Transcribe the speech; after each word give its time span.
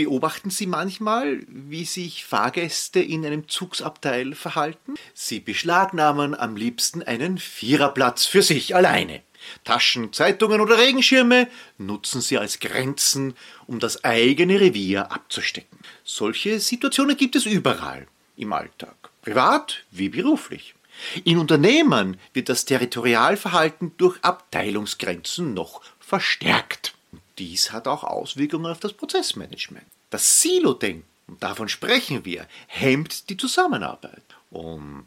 Beobachten 0.00 0.48
Sie 0.48 0.66
manchmal, 0.66 1.40
wie 1.46 1.84
sich 1.84 2.24
Fahrgäste 2.24 3.00
in 3.00 3.26
einem 3.26 3.50
Zugsabteil 3.50 4.34
verhalten? 4.34 4.94
Sie 5.12 5.40
beschlagnahmen 5.40 6.34
am 6.34 6.56
liebsten 6.56 7.02
einen 7.02 7.36
Viererplatz 7.36 8.24
für 8.24 8.40
sich 8.40 8.74
alleine. 8.74 9.20
Taschen, 9.62 10.14
Zeitungen 10.14 10.62
oder 10.62 10.78
Regenschirme 10.78 11.48
nutzen 11.76 12.22
sie 12.22 12.38
als 12.38 12.60
Grenzen, 12.60 13.34
um 13.66 13.78
das 13.78 14.02
eigene 14.02 14.58
Revier 14.58 15.12
abzustecken. 15.12 15.78
Solche 16.02 16.60
Situationen 16.60 17.18
gibt 17.18 17.36
es 17.36 17.44
überall 17.44 18.06
im 18.38 18.54
Alltag, 18.54 19.10
privat 19.20 19.84
wie 19.90 20.08
beruflich. 20.08 20.74
In 21.24 21.36
Unternehmen 21.36 22.16
wird 22.32 22.48
das 22.48 22.64
Territorialverhalten 22.64 23.98
durch 23.98 24.16
Abteilungsgrenzen 24.22 25.52
noch 25.52 25.82
verstärkt. 25.98 26.94
Dies 27.40 27.72
hat 27.72 27.88
auch 27.88 28.04
Auswirkungen 28.04 28.70
auf 28.70 28.80
das 28.80 28.92
Prozessmanagement. 28.92 29.86
Das 30.10 30.42
Silo-Denken, 30.42 31.06
davon 31.40 31.70
sprechen 31.70 32.26
wir, 32.26 32.46
hemmt 32.66 33.30
die 33.30 33.38
Zusammenarbeit. 33.38 34.22
Und 34.50 35.06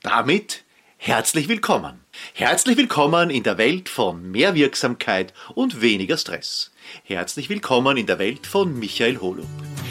damit 0.00 0.62
herzlich 0.96 1.48
willkommen. 1.48 1.98
Herzlich 2.34 2.76
willkommen 2.76 3.30
in 3.30 3.42
der 3.42 3.58
Welt 3.58 3.88
von 3.88 4.30
mehr 4.30 4.54
Wirksamkeit 4.54 5.34
und 5.56 5.80
weniger 5.80 6.16
Stress. 6.16 6.70
Herzlich 7.02 7.48
willkommen 7.48 7.96
in 7.96 8.06
der 8.06 8.20
Welt 8.20 8.46
von 8.46 8.78
Michael 8.78 9.18
Holub. 9.18 9.48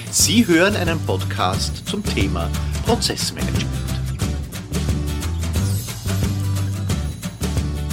Sie 0.09 0.47
hören 0.47 0.77
einen 0.77 1.05
Podcast 1.05 1.85
zum 1.89 2.05
Thema 2.05 2.49
Prozessmanagement. 2.85 3.80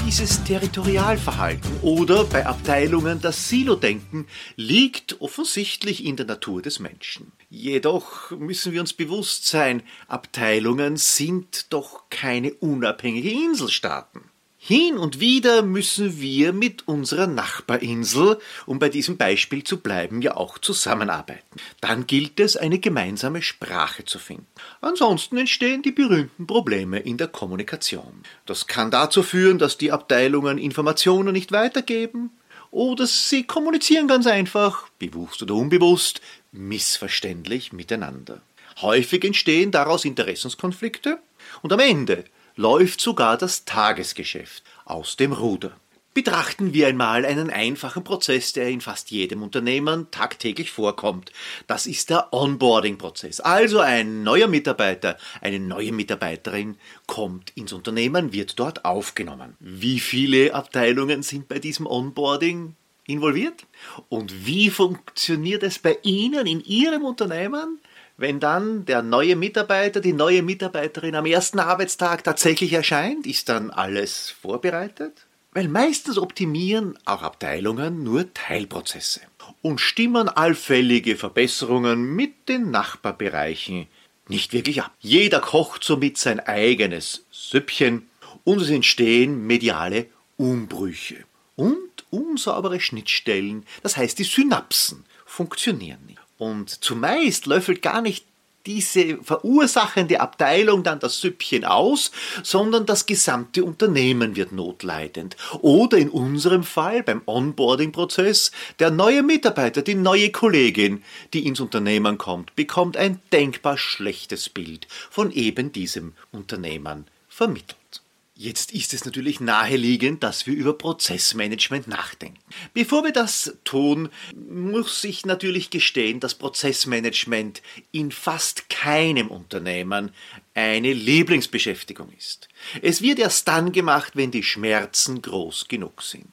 Dieses 0.08 0.42
Territorialverhalten 0.42 1.80
oder 1.82 2.24
bei 2.24 2.46
Abteilungen 2.46 3.20
das 3.20 3.50
Silo-Denken 3.50 4.26
liegt 4.56 5.20
offensichtlich 5.20 6.02
in 6.02 6.16
der 6.16 6.24
Natur 6.24 6.62
des 6.62 6.78
Menschen. 6.78 7.32
Jedoch 7.50 8.30
müssen 8.30 8.72
wir 8.72 8.80
uns 8.80 8.94
bewusst 8.94 9.46
sein, 9.46 9.82
Abteilungen 10.06 10.96
sind 10.96 11.74
doch 11.74 12.08
keine 12.08 12.54
unabhängige 12.54 13.28
Inselstaaten. 13.28 14.27
Hin 14.68 14.98
und 14.98 15.18
wieder 15.18 15.62
müssen 15.62 16.20
wir 16.20 16.52
mit 16.52 16.86
unserer 16.86 17.26
Nachbarinsel, 17.26 18.38
um 18.66 18.78
bei 18.78 18.90
diesem 18.90 19.16
Beispiel 19.16 19.64
zu 19.64 19.78
bleiben, 19.78 20.20
ja 20.20 20.36
auch 20.36 20.58
zusammenarbeiten. 20.58 21.58
Dann 21.80 22.06
gilt 22.06 22.38
es, 22.38 22.58
eine 22.58 22.78
gemeinsame 22.78 23.40
Sprache 23.40 24.04
zu 24.04 24.18
finden. 24.18 24.44
Ansonsten 24.82 25.38
entstehen 25.38 25.80
die 25.80 25.90
berühmten 25.90 26.46
Probleme 26.46 26.98
in 26.98 27.16
der 27.16 27.28
Kommunikation. 27.28 28.24
Das 28.44 28.66
kann 28.66 28.90
dazu 28.90 29.22
führen, 29.22 29.56
dass 29.58 29.78
die 29.78 29.90
Abteilungen 29.90 30.58
Informationen 30.58 31.32
nicht 31.32 31.50
weitergeben 31.50 32.28
oder 32.70 33.06
sie 33.06 33.44
kommunizieren 33.44 34.06
ganz 34.06 34.26
einfach, 34.26 34.90
bewusst 34.98 35.42
oder 35.42 35.54
unbewusst, 35.54 36.20
missverständlich 36.52 37.72
miteinander. 37.72 38.42
Häufig 38.82 39.24
entstehen 39.24 39.70
daraus 39.70 40.04
Interessenskonflikte 40.04 41.20
und 41.62 41.72
am 41.72 41.80
Ende 41.80 42.24
läuft 42.58 43.00
sogar 43.00 43.38
das 43.38 43.64
Tagesgeschäft 43.64 44.64
aus 44.84 45.14
dem 45.16 45.32
Ruder. 45.32 45.76
Betrachten 46.12 46.74
wir 46.74 46.88
einmal 46.88 47.24
einen 47.24 47.50
einfachen 47.50 48.02
Prozess, 48.02 48.52
der 48.52 48.68
in 48.68 48.80
fast 48.80 49.12
jedem 49.12 49.44
Unternehmen 49.44 50.10
tagtäglich 50.10 50.72
vorkommt. 50.72 51.30
Das 51.68 51.86
ist 51.86 52.10
der 52.10 52.32
Onboarding-Prozess. 52.32 53.38
Also 53.38 53.78
ein 53.78 54.24
neuer 54.24 54.48
Mitarbeiter, 54.48 55.18
eine 55.40 55.60
neue 55.60 55.92
Mitarbeiterin 55.92 56.76
kommt 57.06 57.52
ins 57.56 57.72
Unternehmen, 57.72 58.32
wird 58.32 58.58
dort 58.58 58.84
aufgenommen. 58.84 59.54
Wie 59.60 60.00
viele 60.00 60.52
Abteilungen 60.52 61.22
sind 61.22 61.46
bei 61.46 61.60
diesem 61.60 61.86
Onboarding 61.86 62.74
involviert? 63.06 63.66
Und 64.08 64.46
wie 64.46 64.70
funktioniert 64.70 65.62
es 65.62 65.78
bei 65.78 65.96
Ihnen 66.02 66.48
in 66.48 66.64
Ihrem 66.64 67.04
Unternehmen? 67.04 67.78
Wenn 68.20 68.40
dann 68.40 68.84
der 68.84 69.02
neue 69.02 69.36
Mitarbeiter, 69.36 70.00
die 70.00 70.12
neue 70.12 70.42
Mitarbeiterin 70.42 71.14
am 71.14 71.24
ersten 71.24 71.60
Arbeitstag 71.60 72.24
tatsächlich 72.24 72.72
erscheint, 72.72 73.28
ist 73.28 73.48
dann 73.48 73.70
alles 73.70 74.34
vorbereitet? 74.42 75.12
Weil 75.52 75.68
meistens 75.68 76.18
optimieren 76.18 76.98
auch 77.04 77.22
Abteilungen 77.22 78.02
nur 78.02 78.34
Teilprozesse 78.34 79.20
und 79.62 79.80
stimmen 79.80 80.28
allfällige 80.28 81.16
Verbesserungen 81.16 82.16
mit 82.16 82.48
den 82.48 82.72
Nachbarbereichen 82.72 83.86
nicht 84.26 84.52
wirklich 84.52 84.82
ab. 84.82 84.90
Jeder 84.98 85.38
kocht 85.38 85.84
somit 85.84 86.18
sein 86.18 86.40
eigenes 86.40 87.24
Süppchen 87.30 88.08
und 88.42 88.60
es 88.60 88.68
entstehen 88.68 89.46
mediale 89.46 90.06
Umbrüche 90.36 91.24
und 91.54 91.78
unsaubere 92.10 92.80
Schnittstellen, 92.80 93.64
das 93.84 93.96
heißt 93.96 94.18
die 94.18 94.24
Synapsen 94.24 95.04
funktionieren 95.24 96.04
nicht. 96.04 96.18
Und 96.38 96.84
zumeist 96.84 97.46
löffelt 97.46 97.82
gar 97.82 98.00
nicht 98.00 98.24
diese 98.66 99.16
verursachende 99.22 100.20
Abteilung 100.20 100.82
dann 100.82 101.00
das 101.00 101.20
Süppchen 101.20 101.64
aus, 101.64 102.12
sondern 102.42 102.84
das 102.86 103.06
gesamte 103.06 103.64
Unternehmen 103.64 104.36
wird 104.36 104.52
notleidend. 104.52 105.36
Oder 105.62 105.96
in 105.96 106.10
unserem 106.10 106.62
Fall 106.62 107.02
beim 107.02 107.22
Onboarding-Prozess, 107.24 108.52
der 108.78 108.90
neue 108.90 109.22
Mitarbeiter, 109.22 109.82
die 109.82 109.94
neue 109.94 110.30
Kollegin, 110.30 111.02
die 111.32 111.46
ins 111.46 111.60
Unternehmen 111.60 112.18
kommt, 112.18 112.54
bekommt 112.56 112.96
ein 112.96 113.20
denkbar 113.32 113.78
schlechtes 113.78 114.50
Bild 114.50 114.86
von 115.10 115.32
eben 115.32 115.72
diesem 115.72 116.12
Unternehmen 116.30 117.06
vermittelt. 117.28 118.02
Jetzt 118.40 118.70
ist 118.70 118.94
es 118.94 119.04
natürlich 119.04 119.40
naheliegend, 119.40 120.22
dass 120.22 120.46
wir 120.46 120.54
über 120.54 120.72
Prozessmanagement 120.72 121.88
nachdenken. 121.88 122.38
Bevor 122.72 123.02
wir 123.02 123.10
das 123.10 123.58
tun, 123.64 124.10
muss 124.48 125.02
ich 125.02 125.26
natürlich 125.26 125.70
gestehen, 125.70 126.20
dass 126.20 126.36
Prozessmanagement 126.36 127.62
in 127.90 128.12
fast 128.12 128.68
keinem 128.68 129.26
Unternehmen 129.26 130.12
eine 130.54 130.92
Lieblingsbeschäftigung 130.92 132.12
ist. 132.16 132.48
Es 132.80 133.02
wird 133.02 133.18
erst 133.18 133.48
dann 133.48 133.72
gemacht, 133.72 134.12
wenn 134.14 134.30
die 134.30 134.44
Schmerzen 134.44 135.20
groß 135.20 135.66
genug 135.66 136.00
sind. 136.02 136.28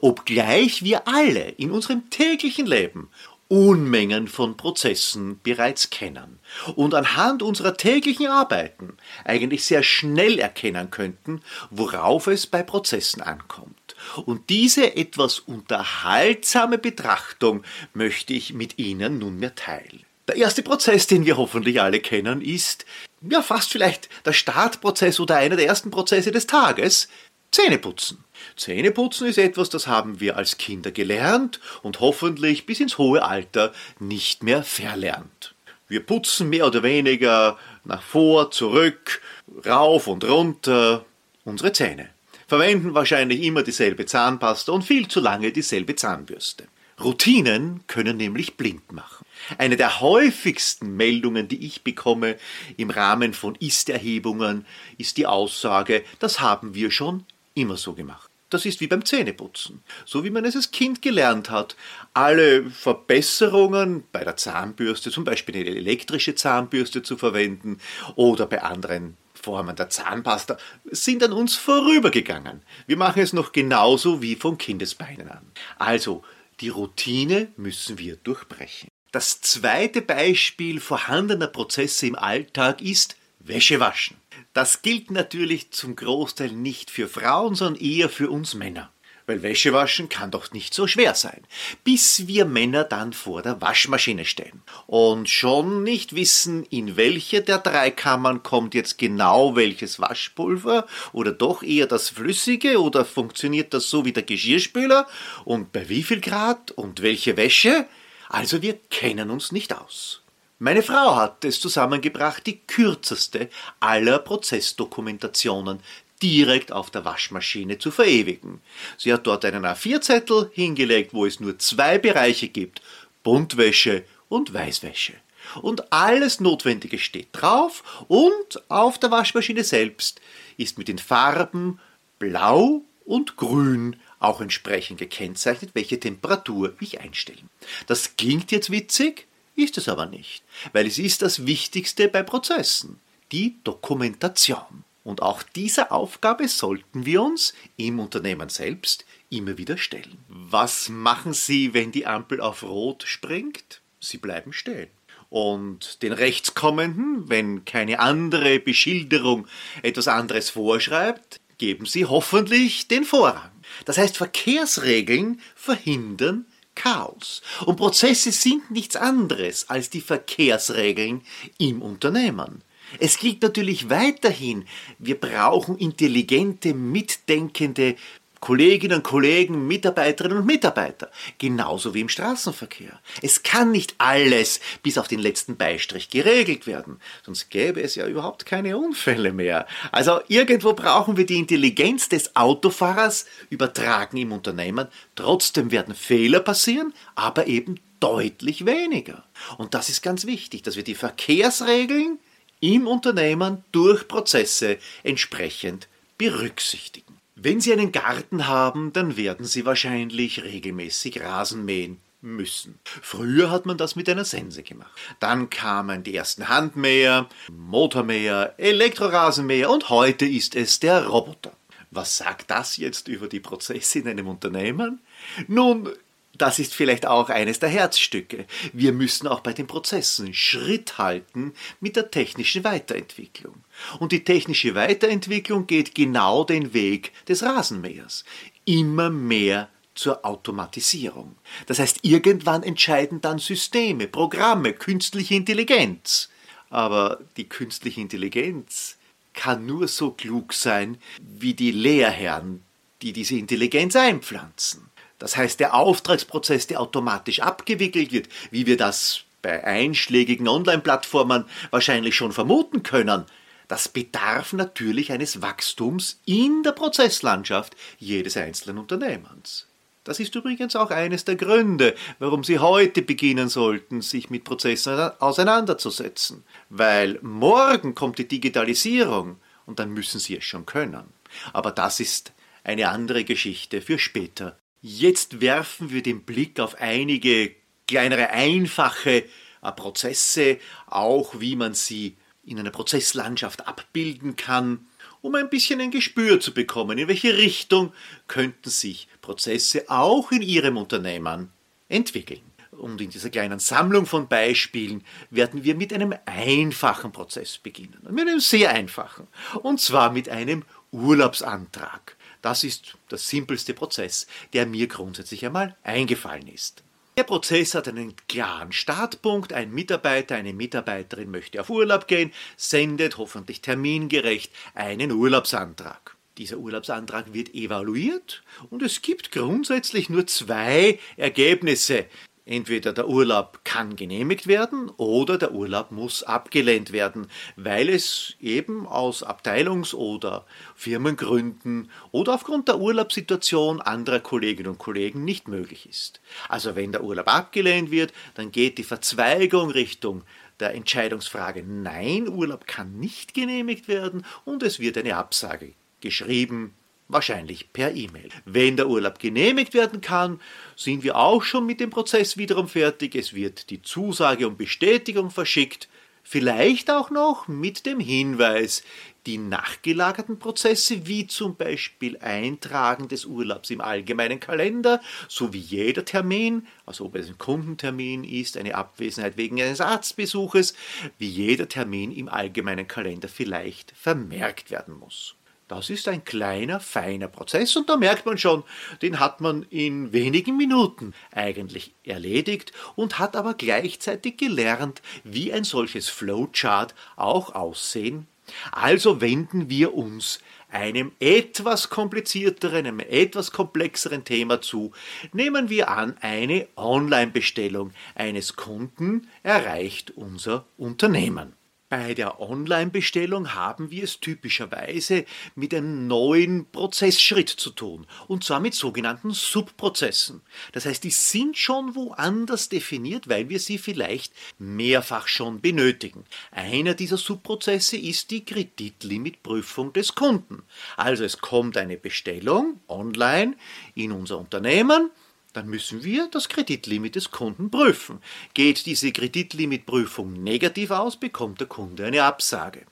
Obgleich 0.00 0.84
wir 0.84 1.08
alle 1.08 1.48
in 1.56 1.72
unserem 1.72 2.08
täglichen 2.08 2.66
Leben 2.66 3.10
Unmengen 3.48 4.28
von 4.28 4.58
Prozessen 4.58 5.40
bereits 5.42 5.88
kennen 5.88 6.38
und 6.76 6.92
anhand 6.92 7.42
unserer 7.42 7.78
täglichen 7.78 8.26
Arbeiten 8.26 8.98
eigentlich 9.24 9.64
sehr 9.64 9.82
schnell 9.82 10.38
erkennen 10.38 10.90
könnten, 10.90 11.40
worauf 11.70 12.26
es 12.26 12.46
bei 12.46 12.62
Prozessen 12.62 13.22
ankommt. 13.22 13.96
Und 14.26 14.50
diese 14.50 14.96
etwas 14.96 15.38
unterhaltsame 15.38 16.76
Betrachtung 16.76 17.62
möchte 17.94 18.34
ich 18.34 18.52
mit 18.52 18.78
Ihnen 18.78 19.18
nunmehr 19.18 19.54
teilen. 19.54 20.04
Der 20.28 20.36
erste 20.36 20.62
Prozess, 20.62 21.06
den 21.06 21.24
wir 21.24 21.38
hoffentlich 21.38 21.80
alle 21.80 22.00
kennen, 22.00 22.42
ist 22.42 22.84
ja 23.22 23.40
fast 23.40 23.72
vielleicht 23.72 24.10
der 24.26 24.34
Startprozess 24.34 25.20
oder 25.20 25.36
einer 25.36 25.56
der 25.56 25.66
ersten 25.66 25.90
Prozesse 25.90 26.32
des 26.32 26.46
Tages, 26.46 27.08
Zähneputzen. 27.50 28.24
Zähneputzen 28.56 29.26
ist 29.26 29.38
etwas, 29.38 29.70
das 29.70 29.86
haben 29.86 30.20
wir 30.20 30.36
als 30.36 30.58
Kinder 30.58 30.90
gelernt 30.90 31.60
und 31.82 32.00
hoffentlich 32.00 32.66
bis 32.66 32.80
ins 32.80 32.98
hohe 32.98 33.24
Alter 33.24 33.72
nicht 33.98 34.42
mehr 34.42 34.62
verlernt. 34.62 35.54
Wir 35.88 36.00
putzen 36.00 36.50
mehr 36.50 36.66
oder 36.66 36.82
weniger 36.82 37.58
nach 37.84 38.02
vor, 38.02 38.50
zurück, 38.50 39.22
rauf 39.66 40.06
und 40.06 40.24
runter 40.24 41.04
unsere 41.44 41.72
Zähne. 41.72 42.10
Verwenden 42.46 42.94
wahrscheinlich 42.94 43.42
immer 43.42 43.62
dieselbe 43.62 44.06
Zahnpasta 44.06 44.72
und 44.72 44.82
viel 44.82 45.08
zu 45.08 45.20
lange 45.20 45.50
dieselbe 45.50 45.96
Zahnbürste. 45.96 46.64
Routinen 47.02 47.80
können 47.86 48.16
nämlich 48.16 48.56
blind 48.56 48.92
machen. 48.92 49.24
Eine 49.56 49.76
der 49.76 50.00
häufigsten 50.00 50.96
Meldungen, 50.96 51.48
die 51.48 51.64
ich 51.64 51.82
bekomme 51.82 52.36
im 52.76 52.90
Rahmen 52.90 53.34
von 53.34 53.54
Ist-Erhebungen, 53.54 54.66
ist 54.98 55.16
die 55.16 55.26
Aussage, 55.26 56.04
das 56.18 56.40
haben 56.40 56.74
wir 56.74 56.90
schon 56.90 57.24
immer 57.58 57.76
so 57.76 57.94
gemacht. 57.94 58.30
Das 58.50 58.64
ist 58.64 58.80
wie 58.80 58.86
beim 58.86 59.04
Zähneputzen. 59.04 59.82
So 60.06 60.24
wie 60.24 60.30
man 60.30 60.44
es 60.44 60.56
als 60.56 60.70
Kind 60.70 61.02
gelernt 61.02 61.50
hat. 61.50 61.76
Alle 62.14 62.70
Verbesserungen 62.70 64.04
bei 64.10 64.24
der 64.24 64.36
Zahnbürste, 64.36 65.10
zum 65.10 65.24
Beispiel 65.24 65.56
eine 65.56 65.76
elektrische 65.76 66.34
Zahnbürste 66.34 67.02
zu 67.02 67.18
verwenden 67.18 67.78
oder 68.16 68.46
bei 68.46 68.62
anderen 68.62 69.16
Formen 69.34 69.76
der 69.76 69.90
Zahnpasta, 69.90 70.56
sind 70.86 71.22
an 71.22 71.32
uns 71.32 71.56
vorübergegangen. 71.56 72.62
Wir 72.86 72.96
machen 72.96 73.22
es 73.22 73.32
noch 73.32 73.52
genauso 73.52 74.22
wie 74.22 74.34
von 74.34 74.56
Kindesbeinen 74.56 75.28
an. 75.28 75.44
Also, 75.78 76.24
die 76.60 76.70
Routine 76.70 77.48
müssen 77.56 77.98
wir 77.98 78.16
durchbrechen. 78.16 78.88
Das 79.12 79.40
zweite 79.40 80.02
Beispiel 80.02 80.80
vorhandener 80.80 81.46
Prozesse 81.46 82.06
im 82.06 82.14
Alltag 82.14 82.82
ist 82.82 83.16
Wäsche 83.48 83.80
waschen. 83.80 84.16
Das 84.52 84.82
gilt 84.82 85.10
natürlich 85.10 85.70
zum 85.70 85.96
Großteil 85.96 86.52
nicht 86.52 86.90
für 86.90 87.08
Frauen, 87.08 87.54
sondern 87.54 87.82
eher 87.82 88.08
für 88.08 88.30
uns 88.30 88.54
Männer. 88.54 88.90
Weil 89.28 89.42
Wäsche 89.42 89.74
waschen 89.74 90.08
kann 90.08 90.30
doch 90.30 90.52
nicht 90.52 90.72
so 90.72 90.86
schwer 90.86 91.14
sein. 91.14 91.42
Bis 91.84 92.26
wir 92.26 92.46
Männer 92.46 92.84
dann 92.84 93.12
vor 93.12 93.42
der 93.42 93.60
Waschmaschine 93.60 94.24
stehen 94.24 94.62
und 94.86 95.28
schon 95.28 95.82
nicht 95.82 96.14
wissen, 96.14 96.64
in 96.64 96.96
welche 96.96 97.42
der 97.42 97.58
drei 97.58 97.90
Kammern 97.90 98.42
kommt 98.42 98.72
jetzt 98.72 98.96
genau 98.96 99.54
welches 99.54 100.00
Waschpulver 100.00 100.86
oder 101.12 101.32
doch 101.32 101.62
eher 101.62 101.86
das 101.86 102.08
Flüssige 102.08 102.80
oder 102.80 103.04
funktioniert 103.04 103.74
das 103.74 103.90
so 103.90 104.06
wie 104.06 104.14
der 104.14 104.22
Geschirrspüler 104.22 105.06
und 105.44 105.72
bei 105.72 105.90
wie 105.90 106.02
viel 106.02 106.22
Grad 106.22 106.70
und 106.70 107.02
welche 107.02 107.36
Wäsche. 107.36 107.86
Also 108.30 108.62
wir 108.62 108.78
kennen 108.88 109.30
uns 109.30 109.52
nicht 109.52 109.76
aus. 109.76 110.22
Meine 110.60 110.82
Frau 110.82 111.14
hat 111.14 111.44
es 111.44 111.60
zusammengebracht, 111.60 112.44
die 112.44 112.58
kürzeste 112.58 113.48
aller 113.78 114.18
Prozessdokumentationen 114.18 115.78
direkt 116.20 116.72
auf 116.72 116.90
der 116.90 117.04
Waschmaschine 117.04 117.78
zu 117.78 117.92
verewigen. 117.92 118.60
Sie 118.96 119.12
hat 119.12 119.24
dort 119.28 119.44
einen 119.44 119.64
A4-Zettel 119.64 120.50
hingelegt, 120.52 121.14
wo 121.14 121.26
es 121.26 121.38
nur 121.38 121.60
zwei 121.60 121.98
Bereiche 121.98 122.48
gibt, 122.48 122.82
Buntwäsche 123.22 124.02
und 124.28 124.52
Weißwäsche. 124.52 125.14
Und 125.62 125.92
alles 125.92 126.40
Notwendige 126.40 126.98
steht 126.98 127.28
drauf 127.30 128.04
und 128.08 128.60
auf 128.68 128.98
der 128.98 129.12
Waschmaschine 129.12 129.62
selbst 129.62 130.20
ist 130.56 130.76
mit 130.76 130.88
den 130.88 130.98
Farben 130.98 131.78
Blau 132.18 132.82
und 133.04 133.36
Grün 133.36 133.94
auch 134.18 134.40
entsprechend 134.40 134.98
gekennzeichnet, 134.98 135.70
welche 135.74 136.00
Temperatur 136.00 136.74
ich 136.80 137.00
einstellen. 137.00 137.48
Das 137.86 138.16
klingt 138.16 138.50
jetzt 138.50 138.72
witzig, 138.72 139.28
ist 139.58 139.76
es 139.76 139.88
aber 139.88 140.06
nicht, 140.06 140.42
weil 140.72 140.86
es 140.86 140.98
ist 140.98 141.22
das 141.22 141.46
Wichtigste 141.46 142.08
bei 142.08 142.22
Prozessen, 142.22 143.00
die 143.32 143.56
Dokumentation. 143.64 144.84
Und 145.04 145.22
auch 145.22 145.42
dieser 145.42 145.90
Aufgabe 145.90 146.48
sollten 146.48 147.06
wir 147.06 147.22
uns 147.22 147.54
im 147.76 147.98
Unternehmen 147.98 148.50
selbst 148.50 149.04
immer 149.30 149.58
wieder 149.58 149.78
stellen. 149.78 150.18
Was 150.28 150.88
machen 150.88 151.32
Sie, 151.32 151.74
wenn 151.74 151.92
die 151.92 152.06
Ampel 152.06 152.40
auf 152.40 152.62
Rot 152.62 153.04
springt? 153.06 153.80
Sie 154.00 154.18
bleiben 154.18 154.52
stehen. 154.52 154.88
Und 155.30 156.02
den 156.02 156.12
Rechtskommenden, 156.12 157.28
wenn 157.28 157.64
keine 157.64 158.00
andere 158.00 158.60
Beschilderung 158.60 159.46
etwas 159.82 160.08
anderes 160.08 160.50
vorschreibt, 160.50 161.40
geben 161.58 161.86
Sie 161.86 162.06
hoffentlich 162.06 162.88
den 162.88 163.04
Vorrang. 163.04 163.50
Das 163.84 163.98
heißt, 163.98 164.16
Verkehrsregeln 164.16 165.40
verhindern 165.54 166.46
Chaos. 166.78 167.42
Und 167.66 167.76
Prozesse 167.76 168.30
sind 168.30 168.70
nichts 168.70 168.94
anderes 168.94 169.68
als 169.68 169.90
die 169.90 170.00
Verkehrsregeln 170.00 171.22
im 171.58 171.82
Unternehmen. 171.82 172.62
Es 173.00 173.18
gilt 173.18 173.42
natürlich 173.42 173.90
weiterhin, 173.90 174.64
wir 174.98 175.20
brauchen 175.20 175.76
intelligente, 175.76 176.72
mitdenkende 176.72 177.96
Kolleginnen 178.40 178.98
und 178.98 179.02
Kollegen, 179.02 179.66
Mitarbeiterinnen 179.66 180.38
und 180.38 180.46
Mitarbeiter, 180.46 181.10
genauso 181.38 181.94
wie 181.94 182.00
im 182.00 182.08
Straßenverkehr. 182.08 182.98
Es 183.22 183.42
kann 183.42 183.70
nicht 183.70 183.94
alles 183.98 184.60
bis 184.82 184.98
auf 184.98 185.08
den 185.08 185.18
letzten 185.18 185.56
Beistrich 185.56 186.10
geregelt 186.10 186.66
werden, 186.66 187.00
sonst 187.24 187.50
gäbe 187.50 187.82
es 187.82 187.94
ja 187.94 188.06
überhaupt 188.06 188.46
keine 188.46 188.76
Unfälle 188.78 189.32
mehr. 189.32 189.66
Also 189.92 190.20
irgendwo 190.28 190.72
brauchen 190.72 191.16
wir 191.16 191.26
die 191.26 191.38
Intelligenz 191.38 192.08
des 192.08 192.36
Autofahrers 192.36 193.26
übertragen 193.50 194.16
im 194.16 194.32
Unternehmen. 194.32 194.88
Trotzdem 195.14 195.70
werden 195.70 195.94
Fehler 195.94 196.40
passieren, 196.40 196.94
aber 197.14 197.46
eben 197.46 197.80
deutlich 198.00 198.66
weniger. 198.66 199.24
Und 199.56 199.74
das 199.74 199.88
ist 199.88 200.02
ganz 200.02 200.26
wichtig, 200.26 200.62
dass 200.62 200.76
wir 200.76 200.84
die 200.84 200.94
Verkehrsregeln 200.94 202.18
im 202.60 202.86
Unternehmen 202.86 203.64
durch 203.72 204.08
Prozesse 204.08 204.78
entsprechend 205.02 205.88
berücksichtigen. 206.16 207.17
Wenn 207.40 207.60
Sie 207.60 207.72
einen 207.72 207.92
Garten 207.92 208.48
haben, 208.48 208.92
dann 208.92 209.16
werden 209.16 209.46
Sie 209.46 209.64
wahrscheinlich 209.64 210.42
regelmäßig 210.42 211.22
Rasen 211.22 211.64
mähen 211.64 212.00
müssen. 212.20 212.80
Früher 212.84 213.50
hat 213.52 213.64
man 213.64 213.76
das 213.76 213.94
mit 213.94 214.08
einer 214.08 214.24
Sense 214.24 214.64
gemacht. 214.64 214.90
Dann 215.20 215.48
kamen 215.48 216.02
die 216.02 216.16
ersten 216.16 216.48
Handmäher, 216.48 217.28
Motormäher, 217.52 218.54
Elektrorasenmäher 218.58 219.70
und 219.70 219.88
heute 219.88 220.26
ist 220.26 220.56
es 220.56 220.80
der 220.80 221.06
Roboter. 221.06 221.52
Was 221.92 222.16
sagt 222.16 222.50
das 222.50 222.76
jetzt 222.76 223.06
über 223.06 223.28
die 223.28 223.40
Prozesse 223.40 224.00
in 224.00 224.08
einem 224.08 224.26
Unternehmen? 224.26 225.00
Nun, 225.46 225.90
das 226.38 226.58
ist 226.58 226.74
vielleicht 226.74 227.06
auch 227.06 227.28
eines 227.28 227.58
der 227.58 227.68
Herzstücke. 227.68 228.46
Wir 228.72 228.92
müssen 228.92 229.26
auch 229.26 229.40
bei 229.40 229.52
den 229.52 229.66
Prozessen 229.66 230.32
Schritt 230.34 230.98
halten 230.98 231.52
mit 231.80 231.96
der 231.96 232.10
technischen 232.10 232.64
Weiterentwicklung. 232.64 233.64
Und 233.98 234.12
die 234.12 234.24
technische 234.24 234.74
Weiterentwicklung 234.74 235.66
geht 235.66 235.94
genau 235.94 236.44
den 236.44 236.72
Weg 236.72 237.12
des 237.26 237.42
Rasenmähers. 237.42 238.24
Immer 238.64 239.10
mehr 239.10 239.68
zur 239.94 240.24
Automatisierung. 240.24 241.36
Das 241.66 241.80
heißt, 241.80 241.98
irgendwann 242.02 242.62
entscheiden 242.62 243.20
dann 243.20 243.38
Systeme, 243.38 244.06
Programme, 244.06 244.72
künstliche 244.72 245.34
Intelligenz. 245.34 246.30
Aber 246.70 247.20
die 247.36 247.48
künstliche 247.48 248.00
Intelligenz 248.00 248.96
kann 249.34 249.66
nur 249.66 249.88
so 249.88 250.12
klug 250.12 250.52
sein 250.52 250.98
wie 251.20 251.54
die 251.54 251.72
Lehrherren, 251.72 252.62
die 253.02 253.12
diese 253.12 253.36
Intelligenz 253.36 253.96
einpflanzen. 253.96 254.87
Das 255.18 255.36
heißt, 255.36 255.60
der 255.60 255.74
Auftragsprozess, 255.74 256.66
der 256.66 256.80
automatisch 256.80 257.40
abgewickelt 257.40 258.12
wird, 258.12 258.28
wie 258.50 258.66
wir 258.66 258.76
das 258.76 259.22
bei 259.42 259.64
einschlägigen 259.64 260.48
Online-Plattformen 260.48 261.44
wahrscheinlich 261.70 262.14
schon 262.14 262.32
vermuten 262.32 262.82
können, 262.82 263.24
das 263.68 263.88
bedarf 263.88 264.54
natürlich 264.54 265.12
eines 265.12 265.42
Wachstums 265.42 266.20
in 266.24 266.62
der 266.62 266.72
Prozesslandschaft 266.72 267.76
jedes 267.98 268.36
einzelnen 268.36 268.78
Unternehmens. 268.78 269.66
Das 270.04 270.20
ist 270.20 270.34
übrigens 270.34 270.74
auch 270.74 270.90
eines 270.90 271.26
der 271.26 271.36
Gründe, 271.36 271.94
warum 272.18 272.42
Sie 272.42 272.58
heute 272.60 273.02
beginnen 273.02 273.50
sollten, 273.50 274.00
sich 274.00 274.30
mit 274.30 274.44
Prozessen 274.44 274.98
auseinanderzusetzen. 275.18 276.44
Weil 276.70 277.18
morgen 277.20 277.94
kommt 277.94 278.16
die 278.16 278.26
Digitalisierung 278.26 279.36
und 279.66 279.78
dann 279.78 279.90
müssen 279.90 280.18
Sie 280.18 280.38
es 280.38 280.44
schon 280.44 280.64
können. 280.64 281.12
Aber 281.52 281.72
das 281.72 282.00
ist 282.00 282.32
eine 282.64 282.88
andere 282.88 283.24
Geschichte 283.24 283.82
für 283.82 283.98
später 283.98 284.56
Jetzt 284.80 285.40
werfen 285.40 285.90
wir 285.90 286.02
den 286.02 286.22
Blick 286.22 286.60
auf 286.60 286.76
einige 286.80 287.54
kleinere, 287.86 288.30
einfache 288.30 289.24
äh, 289.62 289.72
Prozesse, 289.72 290.58
auch 290.86 291.40
wie 291.40 291.56
man 291.56 291.74
sie 291.74 292.16
in 292.44 292.58
einer 292.58 292.70
Prozesslandschaft 292.70 293.66
abbilden 293.66 294.36
kann, 294.36 294.86
um 295.20 295.34
ein 295.34 295.50
bisschen 295.50 295.80
ein 295.80 295.90
Gespür 295.90 296.40
zu 296.40 296.54
bekommen, 296.54 296.96
in 296.96 297.08
welche 297.08 297.36
Richtung 297.36 297.92
könnten 298.28 298.70
sich 298.70 299.08
Prozesse 299.20 299.84
auch 299.88 300.30
in 300.30 300.42
Ihrem 300.42 300.76
Unternehmen 300.76 301.50
entwickeln. 301.88 302.40
Und 302.70 303.00
in 303.00 303.10
dieser 303.10 303.30
kleinen 303.30 303.58
Sammlung 303.58 304.06
von 304.06 304.28
Beispielen 304.28 305.02
werden 305.30 305.64
wir 305.64 305.74
mit 305.74 305.92
einem 305.92 306.14
einfachen 306.26 307.10
Prozess 307.10 307.58
beginnen. 307.58 307.98
Mit 308.08 308.28
einem 308.28 308.38
sehr 308.38 308.70
einfachen. 308.70 309.26
Und 309.62 309.80
zwar 309.80 310.12
mit 310.12 310.28
einem 310.28 310.64
Urlaubsantrag. 310.92 312.16
Das 312.48 312.64
ist 312.64 312.94
der 313.10 313.18
simpelste 313.18 313.74
Prozess, 313.74 314.26
der 314.54 314.64
mir 314.64 314.86
grundsätzlich 314.86 315.44
einmal 315.44 315.76
eingefallen 315.82 316.48
ist. 316.48 316.82
Der 317.18 317.24
Prozess 317.24 317.74
hat 317.74 317.88
einen 317.88 318.14
klaren 318.26 318.72
Startpunkt. 318.72 319.52
Ein 319.52 319.70
Mitarbeiter, 319.70 320.36
eine 320.36 320.54
Mitarbeiterin 320.54 321.30
möchte 321.30 321.60
auf 321.60 321.68
Urlaub 321.68 322.08
gehen, 322.08 322.32
sendet 322.56 323.18
hoffentlich 323.18 323.60
termingerecht 323.60 324.50
einen 324.74 325.12
Urlaubsantrag. 325.12 326.16
Dieser 326.38 326.56
Urlaubsantrag 326.56 327.34
wird 327.34 327.54
evaluiert 327.54 328.42
und 328.70 328.82
es 328.82 329.02
gibt 329.02 329.30
grundsätzlich 329.30 330.08
nur 330.08 330.26
zwei 330.26 330.98
Ergebnisse, 331.18 332.06
Entweder 332.48 332.94
der 332.94 333.10
Urlaub 333.10 333.60
kann 333.64 333.94
genehmigt 333.94 334.46
werden 334.46 334.88
oder 334.96 335.36
der 335.36 335.52
Urlaub 335.52 335.90
muss 335.90 336.22
abgelehnt 336.22 336.92
werden, 336.92 337.26
weil 337.56 337.90
es 337.90 338.36
eben 338.40 338.86
aus 338.86 339.22
Abteilungs- 339.22 339.94
oder 339.94 340.46
Firmengründen 340.74 341.90
oder 342.10 342.32
aufgrund 342.32 342.68
der 342.68 342.78
Urlaubssituation 342.78 343.82
anderer 343.82 344.20
Kolleginnen 344.20 344.70
und 344.70 344.78
Kollegen 344.78 345.26
nicht 345.26 345.46
möglich 345.46 345.86
ist. 345.90 346.22
Also 346.48 346.74
wenn 346.74 346.90
der 346.90 347.04
Urlaub 347.04 347.28
abgelehnt 347.28 347.90
wird, 347.90 348.14
dann 348.34 348.50
geht 348.50 348.78
die 348.78 348.84
Verzweigung 348.84 349.70
Richtung 349.70 350.24
der 350.58 350.72
Entscheidungsfrage 350.72 351.62
Nein, 351.62 352.30
Urlaub 352.30 352.66
kann 352.66 352.98
nicht 352.98 353.34
genehmigt 353.34 353.88
werden 353.88 354.24
und 354.46 354.62
es 354.62 354.80
wird 354.80 354.96
eine 354.96 355.16
Absage 355.16 355.74
geschrieben 356.00 356.72
wahrscheinlich 357.08 357.72
per 357.72 357.94
E-Mail. 357.94 358.28
Wenn 358.44 358.76
der 358.76 358.88
Urlaub 358.88 359.18
genehmigt 359.18 359.74
werden 359.74 360.00
kann, 360.00 360.40
sind 360.76 361.02
wir 361.02 361.16
auch 361.16 361.42
schon 361.42 361.66
mit 361.66 361.80
dem 361.80 361.90
Prozess 361.90 362.36
wiederum 362.36 362.68
fertig. 362.68 363.14
Es 363.14 363.34
wird 363.34 363.70
die 363.70 363.82
Zusage 363.82 364.46
und 364.46 364.58
Bestätigung 364.58 365.30
verschickt, 365.30 365.88
vielleicht 366.22 366.90
auch 366.90 367.10
noch 367.10 367.48
mit 367.48 367.86
dem 367.86 368.00
Hinweis, 368.00 368.82
die 369.26 369.38
nachgelagerten 369.38 370.38
Prozesse, 370.38 371.06
wie 371.06 371.26
zum 371.26 371.56
Beispiel 371.56 372.18
Eintragen 372.18 373.08
des 373.08 373.24
Urlaubs 373.24 373.70
im 373.70 373.80
allgemeinen 373.80 374.38
Kalender, 374.38 375.00
sowie 375.28 375.58
jeder 375.58 376.04
Termin, 376.04 376.66
also 376.84 377.06
ob 377.06 377.16
es 377.16 377.28
ein 377.28 377.38
Kundentermin 377.38 378.24
ist, 378.24 378.56
eine 378.56 378.74
Abwesenheit 378.74 379.36
wegen 379.36 379.60
eines 379.60 379.80
Arztbesuches, 379.80 380.74
wie 381.18 381.28
jeder 381.28 381.68
Termin 381.68 382.12
im 382.12 382.28
allgemeinen 382.28 382.88
Kalender 382.88 383.28
vielleicht 383.28 383.92
vermerkt 383.96 384.70
werden 384.70 384.98
muss. 384.98 385.37
Das 385.68 385.90
ist 385.90 386.08
ein 386.08 386.24
kleiner, 386.24 386.80
feiner 386.80 387.28
Prozess 387.28 387.76
und 387.76 387.90
da 387.90 387.98
merkt 387.98 388.24
man 388.24 388.38
schon, 388.38 388.64
den 389.02 389.20
hat 389.20 389.42
man 389.42 389.64
in 389.68 390.14
wenigen 390.14 390.56
Minuten 390.56 391.12
eigentlich 391.30 391.94
erledigt 392.04 392.72
und 392.96 393.18
hat 393.18 393.36
aber 393.36 393.52
gleichzeitig 393.52 394.38
gelernt, 394.38 395.02
wie 395.24 395.52
ein 395.52 395.64
solches 395.64 396.08
Flowchart 396.08 396.94
auch 397.16 397.54
aussehen 397.54 398.26
Also 398.72 399.20
wenden 399.20 399.68
wir 399.68 399.92
uns 399.94 400.40
einem 400.70 401.12
etwas 401.20 401.90
komplizierteren, 401.90 402.86
einem 402.86 403.00
etwas 403.00 403.52
komplexeren 403.52 404.24
Thema 404.24 404.60
zu. 404.60 404.92
Nehmen 405.32 405.68
wir 405.68 405.90
an, 405.90 406.16
eine 406.20 406.66
Online-Bestellung 406.76 407.92
eines 408.14 408.56
Kunden 408.56 409.28
erreicht 409.42 410.12
unser 410.12 410.66
Unternehmen. 410.76 411.57
Bei 411.90 412.12
der 412.12 412.38
Online-Bestellung 412.38 413.54
haben 413.54 413.90
wir 413.90 414.04
es 414.04 414.20
typischerweise 414.20 415.24
mit 415.54 415.72
einem 415.72 416.06
neuen 416.06 416.70
Prozessschritt 416.70 417.48
zu 417.48 417.70
tun, 417.70 418.06
und 418.26 418.44
zwar 418.44 418.60
mit 418.60 418.74
sogenannten 418.74 419.30
Subprozessen. 419.30 420.42
Das 420.72 420.84
heißt, 420.84 421.02
die 421.02 421.10
sind 421.10 421.56
schon 421.56 421.94
woanders 421.94 422.68
definiert, 422.68 423.30
weil 423.30 423.48
wir 423.48 423.58
sie 423.58 423.78
vielleicht 423.78 424.34
mehrfach 424.58 425.28
schon 425.28 425.62
benötigen. 425.62 426.24
Einer 426.50 426.92
dieser 426.92 427.16
Subprozesse 427.16 427.96
ist 427.96 428.30
die 428.32 428.44
Kreditlimitprüfung 428.44 429.94
des 429.94 430.14
Kunden. 430.14 430.64
Also 430.98 431.24
es 431.24 431.38
kommt 431.38 431.78
eine 431.78 431.96
Bestellung 431.96 432.80
online 432.88 433.56
in 433.94 434.12
unser 434.12 434.38
Unternehmen, 434.38 435.10
dann 435.58 435.68
müssen 435.68 436.04
wir 436.04 436.28
das 436.28 436.48
Kreditlimit 436.48 437.16
des 437.16 437.32
Kunden 437.32 437.68
prüfen. 437.68 438.20
Geht 438.54 438.86
diese 438.86 439.10
Kreditlimitprüfung 439.10 440.32
negativ 440.32 440.92
aus, 440.92 441.16
bekommt 441.16 441.58
der 441.58 441.66
Kunde 441.66 442.06
eine 442.06 442.22
Absage. 442.22 442.86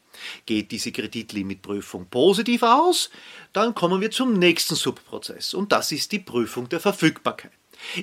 Geht 0.47 0.73
diese 0.73 0.91
Kreditlimitprüfung 0.91 2.07
positiv 2.07 2.65
aus, 2.65 3.11
dann 3.53 3.73
kommen 3.77 4.01
wir 4.01 4.11
zum 4.11 4.33
nächsten 4.33 4.75
Subprozess 4.75 5.55
und 5.55 5.71
das 5.71 5.93
ist 5.93 6.11
die 6.11 6.19
Prüfung 6.19 6.69
der 6.69 6.81
Verfügbarkeit. 6.81 7.53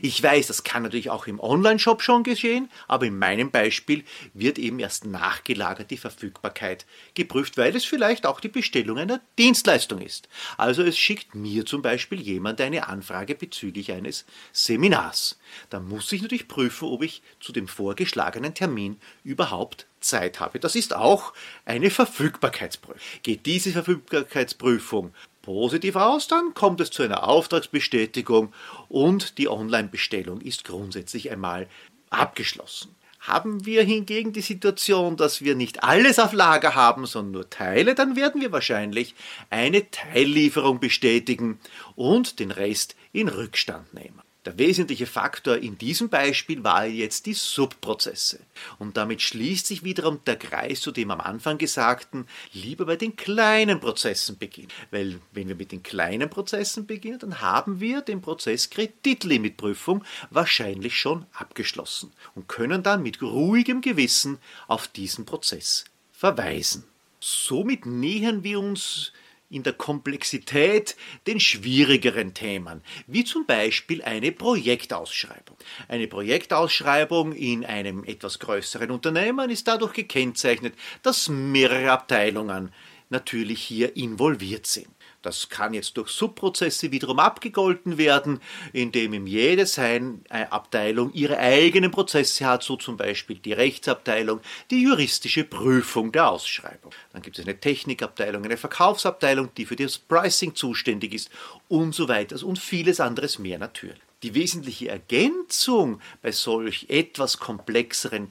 Ich 0.01 0.21
weiß, 0.21 0.47
das 0.47 0.63
kann 0.63 0.83
natürlich 0.83 1.09
auch 1.09 1.27
im 1.27 1.39
Online-Shop 1.39 2.01
schon 2.01 2.23
geschehen, 2.23 2.69
aber 2.87 3.05
in 3.05 3.17
meinem 3.17 3.51
Beispiel 3.51 4.03
wird 4.33 4.57
eben 4.57 4.79
erst 4.79 5.05
nachgelagert 5.05 5.91
die 5.91 5.97
Verfügbarkeit 5.97 6.85
geprüft, 7.13 7.57
weil 7.57 7.75
es 7.75 7.85
vielleicht 7.85 8.25
auch 8.25 8.39
die 8.39 8.47
Bestellung 8.49 8.97
einer 8.97 9.21
Dienstleistung 9.37 9.99
ist. 9.99 10.29
Also 10.57 10.83
es 10.83 10.97
schickt 10.97 11.35
mir 11.35 11.65
zum 11.65 11.81
Beispiel 11.81 12.21
jemand 12.21 12.61
eine 12.61 12.87
Anfrage 12.87 13.35
bezüglich 13.35 13.91
eines 13.91 14.25
Seminars. 14.51 15.39
Dann 15.69 15.87
muss 15.87 16.11
ich 16.11 16.21
natürlich 16.21 16.47
prüfen, 16.47 16.87
ob 16.87 17.03
ich 17.03 17.21
zu 17.39 17.51
dem 17.51 17.67
vorgeschlagenen 17.67 18.53
Termin 18.53 18.99
überhaupt 19.23 19.87
Zeit 19.99 20.39
habe. 20.39 20.59
Das 20.59 20.75
ist 20.75 20.93
auch 20.93 21.33
eine 21.65 21.89
Verfügbarkeitsprüfung. 21.89 22.99
Geht 23.23 23.45
diese 23.45 23.71
Verfügbarkeitsprüfung 23.71 25.13
positiv 25.43 25.95
aus, 25.95 26.27
dann 26.27 26.55
kommt 26.55 26.81
es 26.81 26.89
zu 26.89 27.03
einer 27.03 27.27
Auftragsbestätigung 27.27 28.51
und 28.89 29.37
die 29.37 29.47
Online-Bestellung 29.47 30.41
ist 30.41 30.63
grundsätzlich 30.63 31.29
einmal 31.29 31.67
abgeschlossen. 32.09 32.95
Haben 33.19 33.65
wir 33.65 33.83
hingegen 33.83 34.33
die 34.33 34.41
Situation, 34.41 35.15
dass 35.15 35.41
wir 35.41 35.55
nicht 35.55 35.83
alles 35.83 36.17
auf 36.17 36.33
Lager 36.33 36.73
haben, 36.75 37.05
sondern 37.05 37.31
nur 37.33 37.49
Teile, 37.49 37.93
dann 37.93 38.15
werden 38.15 38.41
wir 38.41 38.51
wahrscheinlich 38.51 39.13
eine 39.51 39.89
Teillieferung 39.91 40.79
bestätigen 40.79 41.59
und 41.95 42.39
den 42.39 42.51
Rest 42.51 42.95
in 43.11 43.29
Rückstand 43.29 43.93
nehmen. 43.93 44.22
Der 44.45 44.57
wesentliche 44.57 45.05
Faktor 45.05 45.57
in 45.57 45.77
diesem 45.77 46.09
Beispiel 46.09 46.63
war 46.65 46.85
jetzt 46.85 47.25
die 47.27 47.33
Subprozesse. 47.33 48.39
Und 48.77 48.97
damit 48.97 49.21
schließt 49.21 49.65
sich 49.65 49.83
wiederum 49.83 50.19
der 50.25 50.35
Kreis 50.35 50.81
zu 50.81 50.91
dem 50.91 51.11
am 51.11 51.21
Anfang 51.21 51.57
Gesagten, 51.57 52.27
lieber 52.51 52.85
bei 52.85 52.97
den 52.97 53.15
kleinen 53.15 53.79
Prozessen 53.79 54.37
beginnen. 54.37 54.67
Weil 54.91 55.21
wenn 55.31 55.47
wir 55.47 55.55
mit 55.55 55.71
den 55.71 55.81
kleinen 55.81 56.29
Prozessen 56.29 56.85
beginnen, 56.85 57.19
dann 57.19 57.39
haben 57.39 57.79
wir 57.79 58.01
den 58.01 58.21
Prozess 58.21 58.69
Kreditlimitprüfung 58.69 60.03
wahrscheinlich 60.29 60.97
schon 60.97 61.25
abgeschlossen 61.33 62.11
und 62.35 62.49
können 62.49 62.83
dann 62.83 63.01
mit 63.01 63.21
ruhigem 63.21 63.79
Gewissen 63.79 64.39
auf 64.67 64.89
diesen 64.89 65.25
Prozess 65.25 65.85
verweisen. 66.11 66.83
Somit 67.21 67.85
nähern 67.85 68.43
wir 68.43 68.59
uns 68.59 69.13
in 69.53 69.63
der 69.63 69.73
Komplexität 69.73 70.95
den 71.27 71.39
schwierigeren 71.39 72.33
Themen, 72.33 72.81
wie 73.07 73.23
zum 73.23 73.45
Beispiel 73.45 74.01
eine 74.01 74.31
Projektausschreibung. 74.31 75.55
Eine 75.87 76.07
Projektausschreibung 76.07 77.33
in 77.33 77.65
einem 77.65 78.03
etwas 78.03 78.39
größeren 78.39 78.91
Unternehmen 78.91 79.49
ist 79.49 79.67
dadurch 79.67 79.93
gekennzeichnet, 79.93 80.73
dass 81.03 81.29
mehrere 81.29 81.91
Abteilungen 81.91 82.73
natürlich 83.09 83.61
hier 83.61 83.95
involviert 83.95 84.65
sind. 84.65 84.87
Das 85.23 85.49
kann 85.49 85.73
jetzt 85.73 85.97
durch 85.97 86.09
Subprozesse 86.09 86.91
wiederum 86.91 87.17
abgegolten 87.17 87.97
werden, 87.97 88.41
indem 88.73 89.13
ihm 89.13 89.25
jede 89.25 89.65
seine 89.65 90.19
äh, 90.29 90.43
Abteilung 90.49 91.11
ihre 91.13 91.37
eigenen 91.37 91.91
Prozesse 91.91 92.45
hat, 92.45 92.61
so 92.61 92.75
zum 92.75 92.97
Beispiel 92.97 93.39
die 93.39 93.53
Rechtsabteilung, 93.53 94.41
die 94.69 94.83
juristische 94.83 95.45
Prüfung 95.45 96.11
der 96.11 96.29
Ausschreibung. 96.29 96.91
Dann 97.13 97.21
gibt 97.21 97.39
es 97.39 97.45
eine 97.45 97.57
Technikabteilung, 97.57 98.43
eine 98.43 98.57
Verkaufsabteilung, 98.57 99.49
die 99.55 99.65
für 99.65 99.77
das 99.77 99.97
Pricing 99.97 100.55
zuständig 100.55 101.13
ist 101.13 101.29
und 101.69 101.95
so 101.95 102.07
weiter 102.09 102.45
und 102.45 102.59
vieles 102.59 102.99
anderes 102.99 103.39
mehr 103.39 103.57
natürlich. 103.57 103.99
Die 104.23 104.35
wesentliche 104.35 104.89
Ergänzung 104.89 105.99
bei 106.21 106.31
solch 106.31 106.85
etwas 106.89 107.39
komplexeren 107.39 108.27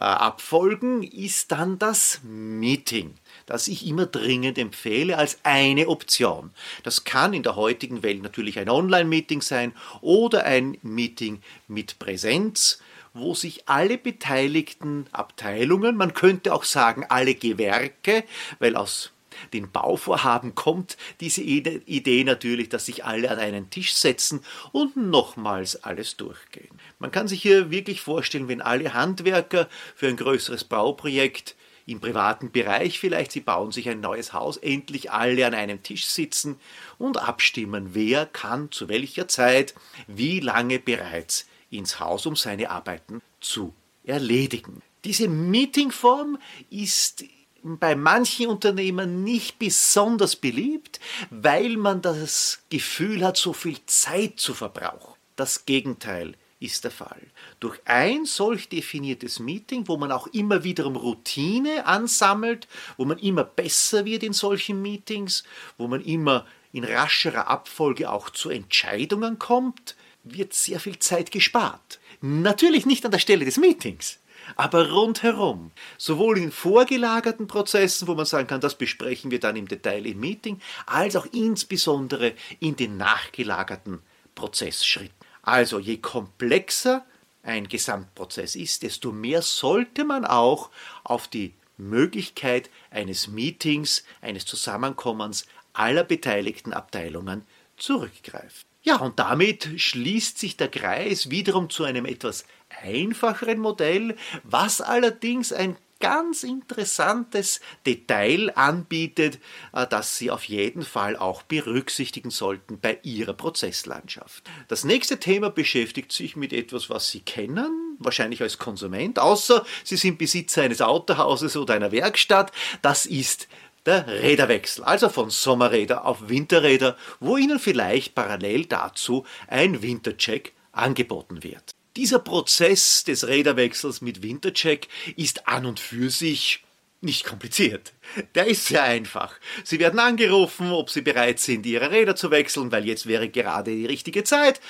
Prozessabfolgen 0.00 1.02
ist 1.02 1.52
dann 1.52 1.78
das 1.78 2.20
Meeting 2.24 3.14
das 3.50 3.66
ich 3.66 3.84
immer 3.84 4.06
dringend 4.06 4.58
empfehle 4.58 5.18
als 5.18 5.40
eine 5.42 5.88
Option. 5.88 6.52
Das 6.84 7.02
kann 7.02 7.34
in 7.34 7.42
der 7.42 7.56
heutigen 7.56 8.04
Welt 8.04 8.22
natürlich 8.22 8.60
ein 8.60 8.68
Online-Meeting 8.68 9.42
sein 9.42 9.72
oder 10.02 10.44
ein 10.44 10.78
Meeting 10.82 11.42
mit 11.66 11.98
Präsenz 11.98 12.80
wo 13.12 13.34
sich 13.34 13.68
alle 13.68 13.98
beteiligten 13.98 15.08
Abteilungen, 15.10 15.96
man 15.96 16.14
könnte 16.14 16.54
auch 16.54 16.62
sagen 16.62 17.04
alle 17.08 17.34
Gewerke, 17.34 18.22
weil 18.60 18.76
aus 18.76 19.10
den 19.52 19.70
Bauvorhaben 19.70 20.54
kommt 20.54 20.96
diese 21.20 21.42
Idee 21.42 22.24
natürlich, 22.24 22.68
dass 22.68 22.86
sich 22.86 23.04
alle 23.04 23.30
an 23.30 23.38
einen 23.38 23.70
Tisch 23.70 23.94
setzen 23.94 24.40
und 24.72 24.96
nochmals 24.96 25.82
alles 25.84 26.16
durchgehen. 26.16 26.70
Man 26.98 27.10
kann 27.10 27.28
sich 27.28 27.42
hier 27.42 27.70
wirklich 27.70 28.00
vorstellen, 28.00 28.48
wenn 28.48 28.60
alle 28.60 28.94
Handwerker 28.94 29.68
für 29.94 30.08
ein 30.08 30.16
größeres 30.16 30.64
Bauprojekt 30.64 31.56
im 31.86 32.00
privaten 32.00 32.52
Bereich 32.52 33.00
vielleicht, 33.00 33.32
sie 33.32 33.40
bauen 33.40 33.72
sich 33.72 33.88
ein 33.88 34.00
neues 34.00 34.32
Haus, 34.32 34.56
endlich 34.56 35.10
alle 35.10 35.46
an 35.46 35.54
einem 35.54 35.82
Tisch 35.82 36.06
sitzen 36.06 36.56
und 36.98 37.16
abstimmen, 37.16 37.90
wer 37.94 38.26
kann 38.26 38.70
zu 38.70 38.88
welcher 38.88 39.26
Zeit 39.28 39.74
wie 40.06 40.40
lange 40.40 40.78
bereits 40.78 41.46
ins 41.70 41.98
Haus, 41.98 42.26
um 42.26 42.36
seine 42.36 42.70
Arbeiten 42.70 43.22
zu 43.40 43.74
erledigen. 44.04 44.82
Diese 45.04 45.28
Meetingform 45.28 46.38
ist 46.68 47.24
bei 47.62 47.94
manchen 47.94 48.48
Unternehmen 48.48 49.24
nicht 49.24 49.58
besonders 49.58 50.36
beliebt, 50.36 51.00
weil 51.30 51.76
man 51.76 52.02
das 52.02 52.60
Gefühl 52.70 53.24
hat, 53.24 53.36
so 53.36 53.52
viel 53.52 53.78
Zeit 53.86 54.38
zu 54.38 54.54
verbrauchen. 54.54 55.14
Das 55.36 55.66
Gegenteil 55.66 56.34
ist 56.60 56.84
der 56.84 56.90
Fall. 56.90 57.22
Durch 57.58 57.80
ein 57.86 58.26
solch 58.26 58.68
definiertes 58.68 59.40
Meeting, 59.40 59.88
wo 59.88 59.96
man 59.96 60.12
auch 60.12 60.26
immer 60.28 60.62
wiederum 60.62 60.96
Routine 60.96 61.86
ansammelt, 61.86 62.68
wo 62.96 63.06
man 63.06 63.18
immer 63.18 63.44
besser 63.44 64.04
wird 64.04 64.22
in 64.22 64.34
solchen 64.34 64.80
Meetings, 64.82 65.42
wo 65.78 65.88
man 65.88 66.02
immer 66.02 66.46
in 66.72 66.84
rascherer 66.84 67.48
Abfolge 67.48 68.10
auch 68.10 68.30
zu 68.30 68.50
Entscheidungen 68.50 69.38
kommt, 69.38 69.96
wird 70.22 70.52
sehr 70.52 70.78
viel 70.80 70.98
Zeit 70.98 71.30
gespart. 71.30 71.98
Natürlich 72.20 72.84
nicht 72.84 73.04
an 73.04 73.10
der 73.10 73.18
Stelle 73.18 73.46
des 73.46 73.56
Meetings, 73.56 74.19
aber 74.56 74.90
rundherum. 74.90 75.70
Sowohl 75.98 76.38
in 76.38 76.52
vorgelagerten 76.52 77.46
Prozessen, 77.46 78.08
wo 78.08 78.14
man 78.14 78.26
sagen 78.26 78.48
kann, 78.48 78.60
das 78.60 78.74
besprechen 78.74 79.30
wir 79.30 79.40
dann 79.40 79.56
im 79.56 79.68
Detail 79.68 80.06
im 80.06 80.20
Meeting, 80.20 80.60
als 80.86 81.16
auch 81.16 81.26
insbesondere 81.32 82.32
in 82.58 82.76
den 82.76 82.96
nachgelagerten 82.96 84.00
Prozessschritten. 84.34 85.14
Also 85.42 85.78
je 85.78 85.98
komplexer 85.98 87.04
ein 87.42 87.68
Gesamtprozess 87.68 88.54
ist, 88.54 88.82
desto 88.82 89.12
mehr 89.12 89.42
sollte 89.42 90.04
man 90.04 90.24
auch 90.24 90.70
auf 91.04 91.28
die 91.28 91.54
Möglichkeit 91.78 92.70
eines 92.90 93.28
Meetings, 93.28 94.04
eines 94.20 94.44
Zusammenkommens 94.44 95.46
aller 95.72 96.04
beteiligten 96.04 96.72
Abteilungen 96.72 97.46
zurückgreifen. 97.76 98.69
Ja, 98.82 98.96
und 98.96 99.18
damit 99.18 99.68
schließt 99.76 100.38
sich 100.38 100.56
der 100.56 100.68
Kreis 100.68 101.30
wiederum 101.30 101.68
zu 101.68 101.84
einem 101.84 102.06
etwas 102.06 102.44
einfacheren 102.82 103.58
Modell, 103.58 104.16
was 104.42 104.80
allerdings 104.80 105.52
ein 105.52 105.76
ganz 106.00 106.44
interessantes 106.44 107.60
Detail 107.86 108.50
anbietet, 108.56 109.38
äh, 109.74 109.86
das 109.86 110.16
Sie 110.16 110.30
auf 110.30 110.44
jeden 110.44 110.82
Fall 110.82 111.14
auch 111.16 111.42
berücksichtigen 111.42 112.30
sollten 112.30 112.80
bei 112.80 112.98
Ihrer 113.02 113.34
Prozesslandschaft. 113.34 114.44
Das 114.68 114.84
nächste 114.84 115.20
Thema 115.20 115.50
beschäftigt 115.50 116.10
sich 116.12 116.36
mit 116.36 116.54
etwas, 116.54 116.88
was 116.88 117.10
Sie 117.10 117.20
kennen, 117.20 117.96
wahrscheinlich 117.98 118.40
als 118.40 118.56
Konsument, 118.56 119.18
außer 119.18 119.64
Sie 119.84 119.96
sind 119.96 120.18
Besitzer 120.18 120.62
eines 120.62 120.80
Autohauses 120.80 121.54
oder 121.56 121.74
einer 121.74 121.92
Werkstatt. 121.92 122.50
Das 122.80 123.04
ist 123.04 123.46
der 123.86 124.06
Räderwechsel, 124.06 124.84
also 124.84 125.08
von 125.08 125.30
Sommerräder 125.30 126.04
auf 126.04 126.28
Winterräder, 126.28 126.96
wo 127.18 127.36
Ihnen 127.36 127.58
vielleicht 127.58 128.14
parallel 128.14 128.66
dazu 128.66 129.24
ein 129.48 129.82
Wintercheck 129.82 130.52
angeboten 130.72 131.42
wird. 131.42 131.72
Dieser 131.96 132.20
Prozess 132.20 133.04
des 133.04 133.26
Räderwechsels 133.26 134.00
mit 134.00 134.22
Wintercheck 134.22 134.88
ist 135.16 135.48
an 135.48 135.66
und 135.66 135.80
für 135.80 136.10
sich 136.10 136.62
nicht 137.02 137.24
kompliziert. 137.24 137.94
Der 138.34 138.46
ist 138.46 138.66
sehr 138.66 138.82
einfach. 138.82 139.34
Sie 139.64 139.78
werden 139.78 139.98
angerufen, 139.98 140.70
ob 140.70 140.90
Sie 140.90 141.00
bereit 141.00 141.40
sind, 141.40 141.64
Ihre 141.64 141.90
Räder 141.90 142.14
zu 142.14 142.30
wechseln, 142.30 142.70
weil 142.72 142.86
jetzt 142.86 143.06
wäre 143.06 143.28
gerade 143.28 143.70
die 143.70 143.86
richtige 143.86 144.22
Zeit. 144.22 144.60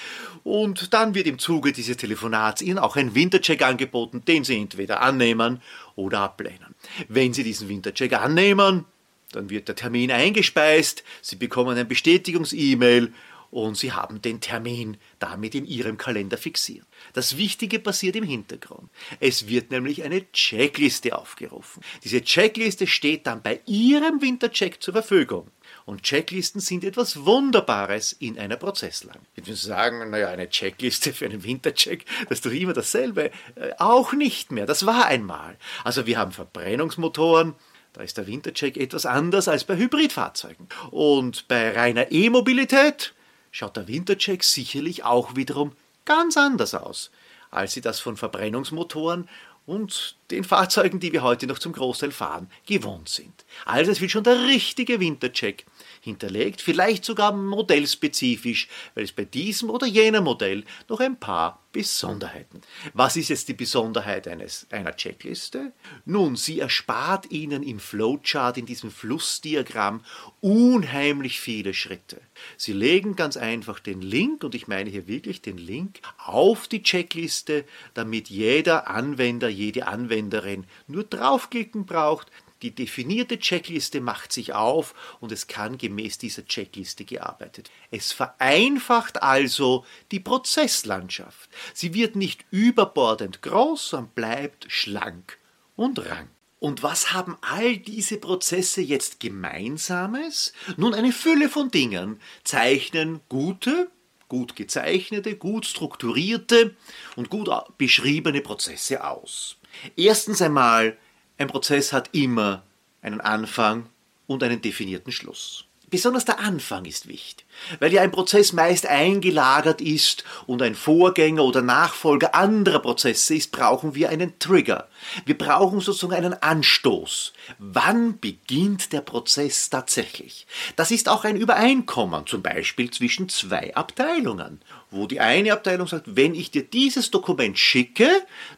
Und 0.44 0.94
dann 0.94 1.14
wird 1.14 1.26
im 1.26 1.38
Zuge 1.38 1.72
dieses 1.72 1.96
Telefonats 1.96 2.62
Ihnen 2.62 2.78
auch 2.78 2.96
ein 2.96 3.14
Wintercheck 3.14 3.62
angeboten, 3.62 4.22
den 4.26 4.44
Sie 4.44 4.56
entweder 4.56 5.02
annehmen 5.02 5.60
oder 5.96 6.20
ablehnen. 6.20 6.74
Wenn 7.08 7.34
Sie 7.34 7.42
diesen 7.42 7.68
Wintercheck 7.68 8.12
annehmen, 8.12 8.84
dann 9.32 9.50
wird 9.50 9.68
der 9.68 9.76
Termin 9.76 10.10
eingespeist, 10.10 11.04
Sie 11.22 11.36
bekommen 11.36 11.76
ein 11.78 11.88
Bestätigungs-E-Mail 11.88 13.12
und 13.50 13.76
Sie 13.76 13.92
haben 13.92 14.22
den 14.22 14.40
Termin 14.40 14.96
damit 15.18 15.54
in 15.54 15.66
Ihrem 15.66 15.98
Kalender 15.98 16.38
fixiert. 16.38 16.86
Das 17.12 17.36
Wichtige 17.36 17.80
passiert 17.80 18.16
im 18.16 18.24
Hintergrund. 18.24 18.90
Es 19.18 19.48
wird 19.48 19.70
nämlich 19.70 20.04
eine 20.04 20.30
Checkliste 20.32 21.16
aufgerufen. 21.18 21.82
Diese 22.04 22.22
Checkliste 22.22 22.86
steht 22.86 23.26
dann 23.26 23.42
bei 23.42 23.60
Ihrem 23.66 24.22
Wintercheck 24.22 24.82
zur 24.82 24.94
Verfügung. 24.94 25.50
Und 25.84 26.02
Checklisten 26.02 26.60
sind 26.60 26.84
etwas 26.84 27.24
Wunderbares 27.24 28.12
in 28.12 28.38
einer 28.38 28.56
Prozesslang. 28.56 29.18
Jetzt 29.34 29.48
müssen 29.48 29.62
Sie 29.62 29.68
sagen, 29.68 30.10
naja, 30.10 30.28
eine 30.28 30.48
Checkliste 30.48 31.12
für 31.12 31.24
einen 31.24 31.42
Wintercheck, 31.42 32.04
das 32.28 32.38
ist 32.38 32.46
doch 32.46 32.52
immer 32.52 32.72
dasselbe. 32.72 33.30
Äh, 33.56 33.72
auch 33.78 34.12
nicht 34.12 34.52
mehr. 34.52 34.66
Das 34.66 34.86
war 34.86 35.06
einmal. 35.06 35.56
Also 35.82 36.06
wir 36.06 36.18
haben 36.18 36.32
Verbrennungsmotoren, 36.32 37.54
da 37.92 38.02
ist 38.02 38.16
der 38.16 38.26
Wintercheck 38.26 38.76
etwas 38.76 39.06
anders 39.06 39.48
als 39.48 39.64
bei 39.64 39.76
Hybridfahrzeugen. 39.76 40.68
Und 40.90 41.48
bei 41.48 41.72
reiner 41.72 42.12
E-Mobilität 42.12 43.14
schaut 43.50 43.76
der 43.76 43.88
Wintercheck 43.88 44.44
sicherlich 44.44 45.04
auch 45.04 45.36
wiederum 45.36 45.72
ganz 46.04 46.36
anders 46.36 46.74
aus, 46.74 47.10
als 47.50 47.72
sie 47.72 47.80
das 47.80 48.00
von 48.00 48.16
Verbrennungsmotoren 48.16 49.28
und 49.66 50.16
den 50.30 50.44
Fahrzeugen, 50.44 51.00
die 51.00 51.12
wir 51.12 51.22
heute 51.22 51.46
noch 51.46 51.58
zum 51.58 51.72
Großteil 51.72 52.12
fahren, 52.12 52.50
gewohnt 52.66 53.08
sind. 53.08 53.44
Also 53.64 53.90
es 53.90 54.00
wird 54.00 54.10
schon 54.10 54.24
der 54.24 54.46
richtige 54.46 55.00
Wintercheck 55.00 55.66
hinterlegt, 56.00 56.60
vielleicht 56.60 57.04
sogar 57.04 57.32
modellspezifisch, 57.32 58.68
weil 58.94 59.04
es 59.04 59.12
bei 59.12 59.24
diesem 59.24 59.70
oder 59.70 59.86
jenem 59.86 60.24
Modell 60.24 60.64
noch 60.88 61.00
ein 61.00 61.18
paar 61.18 61.60
Besonderheiten. 61.72 62.62
Was 62.94 63.16
ist 63.16 63.28
jetzt 63.28 63.48
die 63.48 63.54
Besonderheit 63.54 64.26
eines, 64.26 64.66
einer 64.70 64.96
Checkliste? 64.96 65.72
Nun, 66.04 66.34
sie 66.34 66.58
erspart 66.58 67.30
Ihnen 67.30 67.62
im 67.62 67.78
Flowchart, 67.78 68.58
in 68.58 68.66
diesem 68.66 68.90
Flussdiagramm, 68.90 70.02
unheimlich 70.40 71.38
viele 71.38 71.72
Schritte. 71.72 72.20
Sie 72.56 72.72
legen 72.72 73.14
ganz 73.14 73.36
einfach 73.36 73.78
den 73.78 74.02
Link, 74.02 74.42
und 74.42 74.56
ich 74.56 74.66
meine 74.66 74.90
hier 74.90 75.06
wirklich 75.06 75.42
den 75.42 75.58
Link, 75.58 76.00
auf 76.18 76.66
die 76.66 76.82
Checkliste, 76.82 77.64
damit 77.94 78.30
jeder 78.30 78.88
Anwender, 78.88 79.48
jede 79.48 79.86
Anwenderin 79.86 80.64
nur 80.88 81.04
draufklicken 81.04 81.86
braucht, 81.86 82.26
die 82.62 82.74
definierte 82.74 83.38
Checkliste 83.38 84.00
macht 84.00 84.32
sich 84.32 84.52
auf 84.52 84.94
und 85.20 85.32
es 85.32 85.46
kann 85.46 85.78
gemäß 85.78 86.18
dieser 86.18 86.44
Checkliste 86.44 87.04
gearbeitet. 87.04 87.70
Es 87.90 88.12
vereinfacht 88.12 89.22
also 89.22 89.84
die 90.10 90.20
Prozesslandschaft. 90.20 91.48
Sie 91.74 91.94
wird 91.94 92.16
nicht 92.16 92.44
überbordend 92.50 93.42
groß, 93.42 93.90
sondern 93.90 94.10
bleibt 94.14 94.66
schlank 94.68 95.38
und 95.76 95.98
rank. 95.98 96.28
Und 96.58 96.82
was 96.82 97.12
haben 97.14 97.38
all 97.40 97.78
diese 97.78 98.18
Prozesse 98.18 98.82
jetzt 98.82 99.18
gemeinsames? 99.18 100.52
Nun, 100.76 100.92
eine 100.92 101.10
Fülle 101.10 101.48
von 101.48 101.70
Dingen 101.70 102.20
zeichnen 102.44 103.20
gute, 103.30 103.90
gut 104.28 104.56
gezeichnete, 104.56 105.36
gut 105.36 105.64
strukturierte 105.64 106.76
und 107.16 107.30
gut 107.30 107.50
beschriebene 107.78 108.42
Prozesse 108.42 109.04
aus. 109.04 109.56
Erstens 109.96 110.42
einmal 110.42 110.98
ein 111.40 111.48
Prozess 111.48 111.92
hat 111.92 112.10
immer 112.12 112.62
einen 113.00 113.20
Anfang 113.20 113.86
und 114.26 114.42
einen 114.42 114.60
definierten 114.60 115.10
Schluss. 115.10 115.64
Besonders 115.88 116.24
der 116.24 116.38
Anfang 116.38 116.84
ist 116.84 117.08
wichtig, 117.08 117.46
weil 117.80 117.92
ja 117.92 118.02
ein 118.02 118.12
Prozess 118.12 118.52
meist 118.52 118.86
eingelagert 118.86 119.80
ist 119.80 120.22
und 120.46 120.62
ein 120.62 120.76
Vorgänger 120.76 121.42
oder 121.42 121.62
Nachfolger 121.62 122.32
anderer 122.34 122.78
Prozesse 122.78 123.34
ist, 123.34 123.50
brauchen 123.50 123.96
wir 123.96 124.10
einen 124.10 124.38
Trigger. 124.38 124.88
Wir 125.24 125.36
brauchen 125.36 125.80
sozusagen 125.80 126.14
einen 126.14 126.34
Anstoß. 126.34 127.32
Wann 127.58 128.20
beginnt 128.20 128.92
der 128.92 129.00
Prozess 129.00 129.68
tatsächlich? 129.68 130.46
Das 130.76 130.92
ist 130.92 131.08
auch 131.08 131.24
ein 131.24 131.36
Übereinkommen, 131.36 132.24
zum 132.26 132.42
Beispiel 132.42 132.92
zwischen 132.92 133.28
zwei 133.28 133.74
Abteilungen, 133.74 134.60
wo 134.92 135.08
die 135.08 135.18
eine 135.18 135.54
Abteilung 135.54 135.88
sagt, 135.88 136.14
wenn 136.14 136.36
ich 136.36 136.52
dir 136.52 136.62
dieses 136.62 137.10
Dokument 137.10 137.58
schicke, 137.58 138.08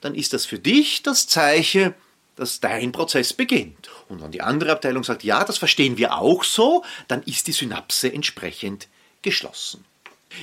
dann 0.03 0.15
ist 0.15 0.35
das 0.35 0.45
für 0.45 0.59
dich 0.59 1.03
das 1.03 1.29
Zeichen, 1.29 1.95
dass 2.43 2.59
dein 2.59 2.91
Prozess 2.91 3.33
beginnt. 3.33 3.89
Und 4.09 4.21
wenn 4.21 4.33
die 4.33 4.43
andere 4.43 4.73
Abteilung 4.73 5.05
sagt, 5.05 5.23
ja, 5.23 5.45
das 5.45 5.59
verstehen 5.59 5.97
wir 5.97 6.19
auch 6.19 6.43
so, 6.43 6.85
dann 7.07 7.23
ist 7.23 7.47
die 7.47 7.53
Synapse 7.53 8.13
entsprechend 8.13 8.89
geschlossen. 9.23 9.85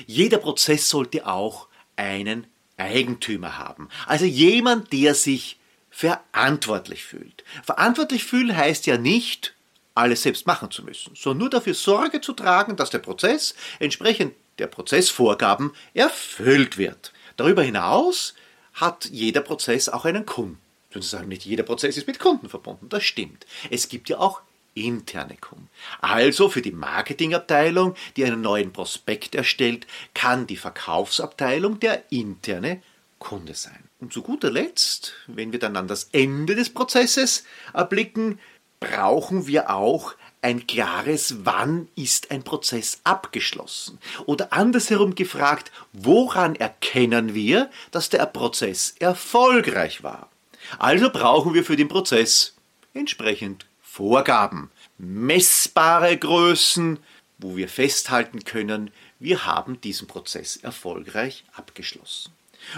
Jeder 0.07 0.37
Prozess 0.37 0.87
sollte 0.87 1.27
auch 1.27 1.67
einen 1.97 2.47
Eigentümer 2.77 3.57
haben. 3.57 3.89
Also 4.05 4.23
jemand, 4.23 4.93
der 4.93 5.13
sich 5.13 5.57
verantwortlich 5.89 7.03
fühlt. 7.03 7.43
Verantwortlich 7.63 8.23
fühlen 8.23 8.55
heißt 8.55 8.85
ja 8.85 8.97
nicht, 8.97 9.53
alles 9.93 10.21
selbst 10.21 10.47
machen 10.47 10.71
zu 10.71 10.85
müssen, 10.85 11.15
sondern 11.15 11.39
nur 11.39 11.49
dafür 11.49 11.73
Sorge 11.73 12.21
zu 12.21 12.31
tragen, 12.31 12.77
dass 12.77 12.91
der 12.91 12.99
Prozess 12.99 13.55
entsprechend 13.79 14.33
der 14.57 14.67
Prozessvorgaben 14.67 15.73
erfüllt 15.93 16.77
wird. 16.77 17.11
Darüber 17.35 17.63
hinaus 17.63 18.35
hat 18.73 19.09
jeder 19.11 19.41
Prozess 19.41 19.89
auch 19.89 20.05
einen 20.05 20.25
Kunden. 20.25 20.59
Würden 20.91 21.03
Sie 21.03 21.09
sagen, 21.09 21.27
nicht 21.27 21.45
jeder 21.45 21.63
Prozess 21.63 21.97
ist 21.97 22.07
mit 22.07 22.19
Kunden 22.19 22.49
verbunden. 22.49 22.89
Das 22.89 23.03
stimmt. 23.03 23.45
Es 23.69 23.89
gibt 23.89 24.09
ja 24.09 24.19
auch 24.19 24.41
interne 24.73 25.37
Kunden. 25.37 25.69
Also 26.01 26.49
für 26.49 26.61
die 26.61 26.71
Marketingabteilung, 26.71 27.95
die 28.15 28.25
einen 28.25 28.41
neuen 28.41 28.71
Prospekt 28.71 29.35
erstellt, 29.35 29.85
kann 30.13 30.47
die 30.47 30.57
Verkaufsabteilung 30.57 31.79
der 31.79 32.11
interne 32.11 32.81
Kunde 33.19 33.53
sein. 33.53 33.83
Und 33.99 34.13
zu 34.13 34.21
guter 34.21 34.49
Letzt, 34.49 35.13
wenn 35.27 35.51
wir 35.51 35.59
dann 35.59 35.75
an 35.75 35.87
das 35.87 36.09
Ende 36.11 36.55
des 36.55 36.69
Prozesses 36.69 37.43
erblicken, 37.73 38.39
brauchen 38.79 39.45
wir 39.45 39.69
auch 39.69 40.15
ein 40.41 40.67
klares, 40.67 41.45
wann 41.45 41.89
ist 41.95 42.31
ein 42.31 42.43
Prozess 42.43 43.01
abgeschlossen? 43.03 43.99
Oder 44.25 44.53
andersherum 44.53 45.15
gefragt, 45.15 45.71
woran 45.91 46.55
erkennen 46.55 47.33
wir, 47.33 47.69
dass 47.91 48.09
der 48.09 48.25
Prozess 48.25 48.95
erfolgreich 48.99 50.01
war? 50.01 50.29
Also 50.77 51.09
brauchen 51.09 51.53
wir 51.53 51.63
für 51.63 51.75
den 51.75 51.87
Prozess 51.87 52.55
entsprechend 52.93 53.65
Vorgaben, 53.81 54.71
messbare 54.97 56.17
Größen, 56.17 56.99
wo 57.37 57.55
wir 57.55 57.69
festhalten 57.69 58.43
können, 58.43 58.91
wir 59.19 59.45
haben 59.45 59.81
diesen 59.81 60.07
Prozess 60.07 60.57
erfolgreich 60.57 61.43
abgeschlossen. 61.53 62.31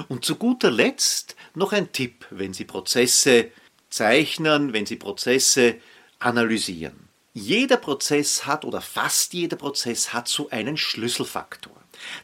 Und 0.08 0.26
zu 0.26 0.36
guter 0.36 0.72
Letzt 0.72 1.36
noch 1.54 1.74
ein 1.74 1.92
Tipp, 1.92 2.26
wenn 2.30 2.54
Sie 2.54 2.66
Prozesse 2.66 3.52
zeichnen, 3.90 4.74
wenn 4.74 4.86
Sie 4.86 4.96
Prozesse 4.96 5.76
analysieren. 6.20 7.10
Jeder 7.34 7.78
Prozess 7.78 8.46
hat 8.46 8.66
oder 8.66 8.82
fast 8.82 9.34
jeder 9.34 9.56
Prozess 9.56 10.14
hat 10.14 10.28
so 10.28 10.50
einen 10.50 10.78
Schlüsselfaktor. 10.78 11.76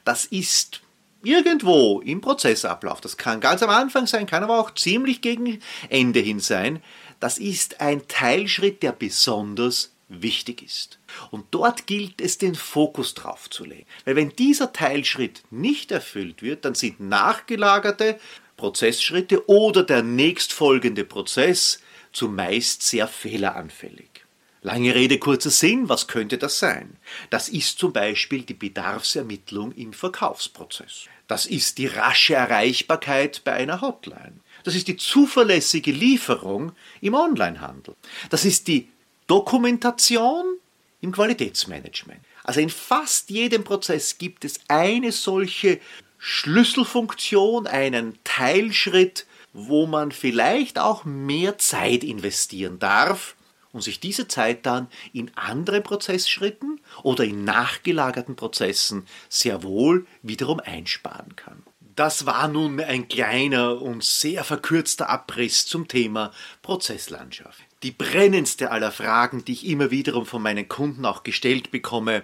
Das 0.04 0.26
ist 0.26 0.82
irgendwo 1.23 2.01
im 2.01 2.21
Prozessablauf, 2.21 3.01
das 3.01 3.17
kann 3.17 3.39
ganz 3.39 3.63
am 3.63 3.69
Anfang 3.69 4.08
sein, 4.08 4.25
kann 4.25 4.43
aber 4.43 4.60
auch 4.60 4.73
ziemlich 4.73 5.21
gegen 5.21 5.60
Ende 5.89 6.19
hin 6.19 6.39
sein, 6.39 6.82
das 7.19 7.38
ist 7.38 7.82
ein 7.82 8.08
Teilschritt, 8.08 8.84
der 8.84 8.91
besonders 8.91 9.93
wichtig 10.10 10.63
ist. 10.63 10.99
Und 11.32 11.45
dort 11.51 11.88
gilt 11.88 12.21
es, 12.21 12.38
den 12.38 12.56
Fokus 12.56 13.13
drauf 13.13 13.49
zu 13.49 13.65
legen. 13.65 13.86
Weil 14.06 14.15
wenn 14.15 14.36
dieser 14.36 14.71
Teilschritt 14.71 15.43
nicht 15.49 15.91
erfüllt 15.91 16.41
wird, 16.41 16.65
dann 16.65 16.75
sind 16.75 16.99
nachgelagerte 16.99 18.19
Prozessschritte 18.56 19.47
oder 19.49 19.84
der 19.84 20.03
nächstfolgende 20.03 21.03
Prozess 21.03 21.82
zumeist 22.12 22.84
sehr 22.84 23.08
fehleranfällig. 23.08 24.27
Lange 24.67 24.93
Rede, 24.95 25.17
kurzer 25.17 25.49
Sinn, 25.49 25.88
was 25.88 26.10
könnte 26.10 26.38
das 26.38 26.60
sein? 26.60 26.97
Das 27.30 27.47
ist 27.47 27.80
zum 27.80 27.93
Beispiel 27.93 28.41
die 28.41 28.53
Bedarfsermittlung 28.53 29.71
im 29.71 29.93
Verkaufsprozess. 29.93 31.06
Das 31.25 31.45
ist 31.45 31.77
die 31.77 31.88
rasche 31.88 32.34
Erreichbarkeit 32.34 33.45
bei 33.45 33.53
einer 33.53 33.80
Hotline. 33.80 34.41
Das 34.65 34.75
ist 34.75 34.89
die 34.89 34.97
zuverlässige 34.97 35.93
Lieferung 35.93 36.73
im 36.99 37.13
Onlinehandel. 37.13 37.95
Das 38.30 38.43
ist 38.43 38.67
die 38.67 38.89
Dokumentation 39.27 40.58
im 40.99 41.13
Qualitätsmanagement. 41.13 42.19
Also 42.43 42.60
in 42.60 42.69
fast 42.69 43.30
jedem 43.30 43.63
Prozess 43.63 44.17
gibt 44.17 44.43
es 44.43 44.60
eine 44.67 45.13
solche 45.13 45.80
Schlüsselfunktion, 46.17 47.67
einen 47.67 48.19
Teilschritt, 48.25 49.27
wo 49.53 49.88
man 49.88 50.12
vielleicht 50.12 50.77
auch 50.77 51.06
mehr 51.06 51.58
Zeit 51.58 52.03
investieren 52.03 52.80
darf, 52.80 53.37
und 53.78 53.84
sich 53.84 54.00
diese 54.00 54.28
Zeit 54.28 54.66
dann 54.66 54.88
in 55.13 55.30
anderen 55.36 55.84
Prozessschritten 55.84 56.82
oder 57.04 57.24
in 57.26 57.44
nachgelagerten 57.44 58.36
Prozessen 58.36 59.06
sehr 59.30 59.62
wohl 59.62 60.08
wiederum 60.24 60.60
einsparen 60.60 61.36
kann. 61.36 61.62
Das 61.96 62.26
war 62.26 62.48
nun 62.48 62.80
ein 62.80 63.08
kleiner 63.08 63.80
und 63.80 64.04
sehr 64.04 64.44
verkürzter 64.44 65.10
Abriss 65.10 65.68
zum 65.68 65.88
Thema 65.88 66.32
Prozesslandschaft. 66.63 67.60
Die 67.84 67.92
brennendste 67.92 68.72
aller 68.72 68.92
Fragen, 68.92 69.46
die 69.46 69.54
ich 69.54 69.68
immer 69.68 69.92
wiederum 69.92 70.26
von 70.26 70.42
meinen 70.42 70.68
Kunden 70.68 71.06
auch 71.06 71.22
gestellt 71.22 71.70
bekomme, 71.70 72.24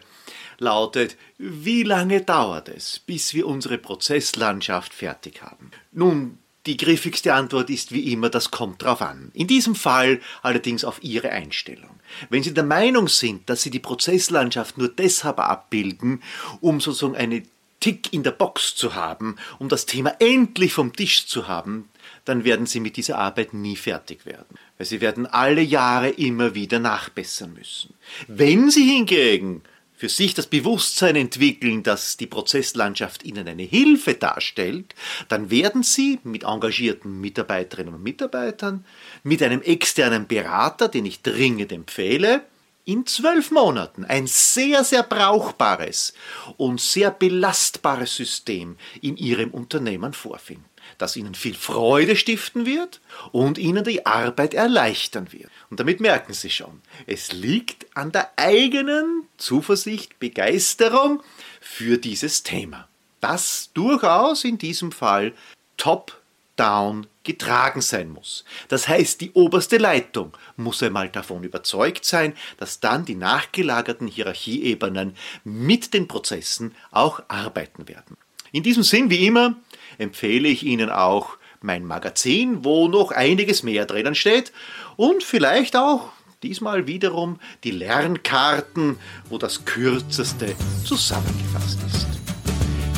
lautet, 0.57 1.17
wie 1.37 1.83
lange 1.83 2.21
dauert 2.21 2.67
es, 2.67 2.97
bis 2.97 3.35
wir 3.35 3.45
unsere 3.45 3.77
Prozesslandschaft 3.77 4.91
fertig 4.91 5.43
haben? 5.43 5.69
Nun, 5.91 6.39
die 6.65 6.77
griffigste 6.77 7.33
Antwort 7.33 7.69
ist 7.69 7.91
wie 7.91 8.11
immer, 8.11 8.29
das 8.29 8.51
kommt 8.51 8.83
drauf 8.83 9.01
an. 9.01 9.31
In 9.33 9.47
diesem 9.47 9.75
Fall 9.75 10.21
allerdings 10.41 10.85
auf 10.85 11.03
Ihre 11.03 11.29
Einstellung. 11.29 11.89
Wenn 12.29 12.43
Sie 12.43 12.53
der 12.53 12.63
Meinung 12.63 13.07
sind, 13.07 13.49
dass 13.49 13.63
Sie 13.63 13.69
die 13.69 13.79
Prozesslandschaft 13.79 14.77
nur 14.77 14.87
deshalb 14.87 15.39
abbilden, 15.39 16.21
um 16.61 16.79
sozusagen 16.79 17.17
eine 17.17 17.43
Tick 17.81 18.13
in 18.13 18.23
der 18.23 18.31
Box 18.31 18.75
zu 18.75 18.95
haben, 18.95 19.35
um 19.59 19.67
das 19.67 19.85
Thema 19.85 20.15
endlich 20.19 20.71
vom 20.71 20.95
Tisch 20.95 21.27
zu 21.27 21.49
haben, 21.49 21.89
dann 22.23 22.45
werden 22.45 22.65
Sie 22.65 22.79
mit 22.79 22.95
dieser 22.95 23.17
Arbeit 23.17 23.53
nie 23.53 23.75
fertig 23.75 24.25
werden. 24.25 24.57
Weil 24.77 24.87
Sie 24.87 25.01
werden 25.01 25.25
alle 25.25 25.61
Jahre 25.61 26.09
immer 26.09 26.55
wieder 26.55 26.79
nachbessern 26.79 27.53
müssen. 27.53 27.93
Wenn 28.27 28.69
Sie 28.69 28.85
hingegen 28.85 29.63
für 30.03 30.09
sich 30.09 30.33
das 30.33 30.47
Bewusstsein 30.47 31.15
entwickeln, 31.15 31.81
dass 31.81 32.17
die 32.17 32.27
Prozesslandschaft 32.27 33.23
ihnen 33.23 33.47
eine 33.47 33.63
Hilfe 33.63 34.15
darstellt, 34.15 34.95
dann 35.29 35.49
werden 35.49 35.81
sie 35.81 36.19
mit 36.25 36.43
engagierten 36.43 37.21
Mitarbeiterinnen 37.21 37.93
und 37.93 38.03
Mitarbeitern, 38.03 38.83
mit 39.23 39.41
einem 39.41 39.61
externen 39.61 40.27
Berater, 40.27 40.89
den 40.89 41.05
ich 41.05 41.21
dringend 41.21 41.71
empfehle, 41.71 42.43
in 42.83 43.05
zwölf 43.05 43.49
Monaten 43.51 44.03
ein 44.03 44.27
sehr, 44.27 44.83
sehr 44.83 45.03
brauchbares 45.03 46.13
und 46.57 46.81
sehr 46.81 47.09
belastbares 47.09 48.13
System 48.13 48.75
in 48.99 49.15
ihrem 49.15 49.51
Unternehmen 49.51 50.11
vorfinden 50.11 50.72
das 51.03 51.17
ihnen 51.17 51.35
viel 51.35 51.53
Freude 51.53 52.15
stiften 52.15 52.65
wird 52.65 53.01
und 53.33 53.57
ihnen 53.57 53.83
die 53.83 54.05
Arbeit 54.05 54.53
erleichtern 54.53 55.33
wird. 55.33 55.49
Und 55.69 55.81
damit 55.81 55.99
merken 55.99 56.31
Sie 56.31 56.49
schon, 56.49 56.81
es 57.05 57.33
liegt 57.33 57.85
an 57.93 58.13
der 58.13 58.31
eigenen 58.37 59.27
Zuversicht, 59.37 60.17
Begeisterung 60.19 61.21
für 61.59 61.97
dieses 61.97 62.43
Thema, 62.43 62.87
das 63.19 63.71
durchaus 63.73 64.45
in 64.45 64.57
diesem 64.57 64.93
Fall 64.93 65.33
top-down 65.75 67.07
getragen 67.25 67.81
sein 67.81 68.09
muss. 68.09 68.45
Das 68.69 68.87
heißt, 68.87 69.19
die 69.19 69.33
oberste 69.33 69.79
Leitung 69.79 70.31
muss 70.55 70.81
einmal 70.81 71.09
davon 71.09 71.43
überzeugt 71.43 72.05
sein, 72.05 72.33
dass 72.55 72.79
dann 72.79 73.03
die 73.03 73.15
nachgelagerten 73.15 74.07
Hierarchieebenen 74.07 75.17
mit 75.43 75.93
den 75.93 76.07
Prozessen 76.07 76.73
auch 76.91 77.23
arbeiten 77.27 77.89
werden. 77.89 78.15
In 78.53 78.61
diesem 78.61 78.83
Sinn, 78.83 79.09
wie 79.09 79.25
immer, 79.25 79.55
empfehle 79.97 80.47
ich 80.47 80.63
Ihnen 80.63 80.91
auch 80.91 81.37
mein 81.61 81.85
Magazin, 81.85 82.63
wo 82.63 82.87
noch 82.87 83.09
einiges 83.09 83.63
mehr 83.63 83.87
drinnen 83.87 84.13
steht 84.13 84.53
und 84.95 85.23
vielleicht 85.23 85.75
auch 85.75 86.11
diesmal 86.43 86.85
wiederum 86.85 87.39
die 87.63 87.71
Lernkarten, 87.71 88.97
wo 89.27 89.39
das 89.39 89.65
Kürzeste 89.65 90.53
zusammengefasst 90.85 91.79
ist. 91.87 92.07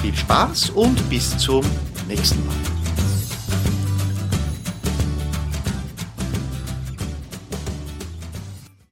Viel 0.02 0.16
Spaß 0.16 0.72
und 0.72 1.10
bis 1.10 1.38
zum 1.38 1.64
nächsten 2.10 2.46
Mal. 2.46 2.75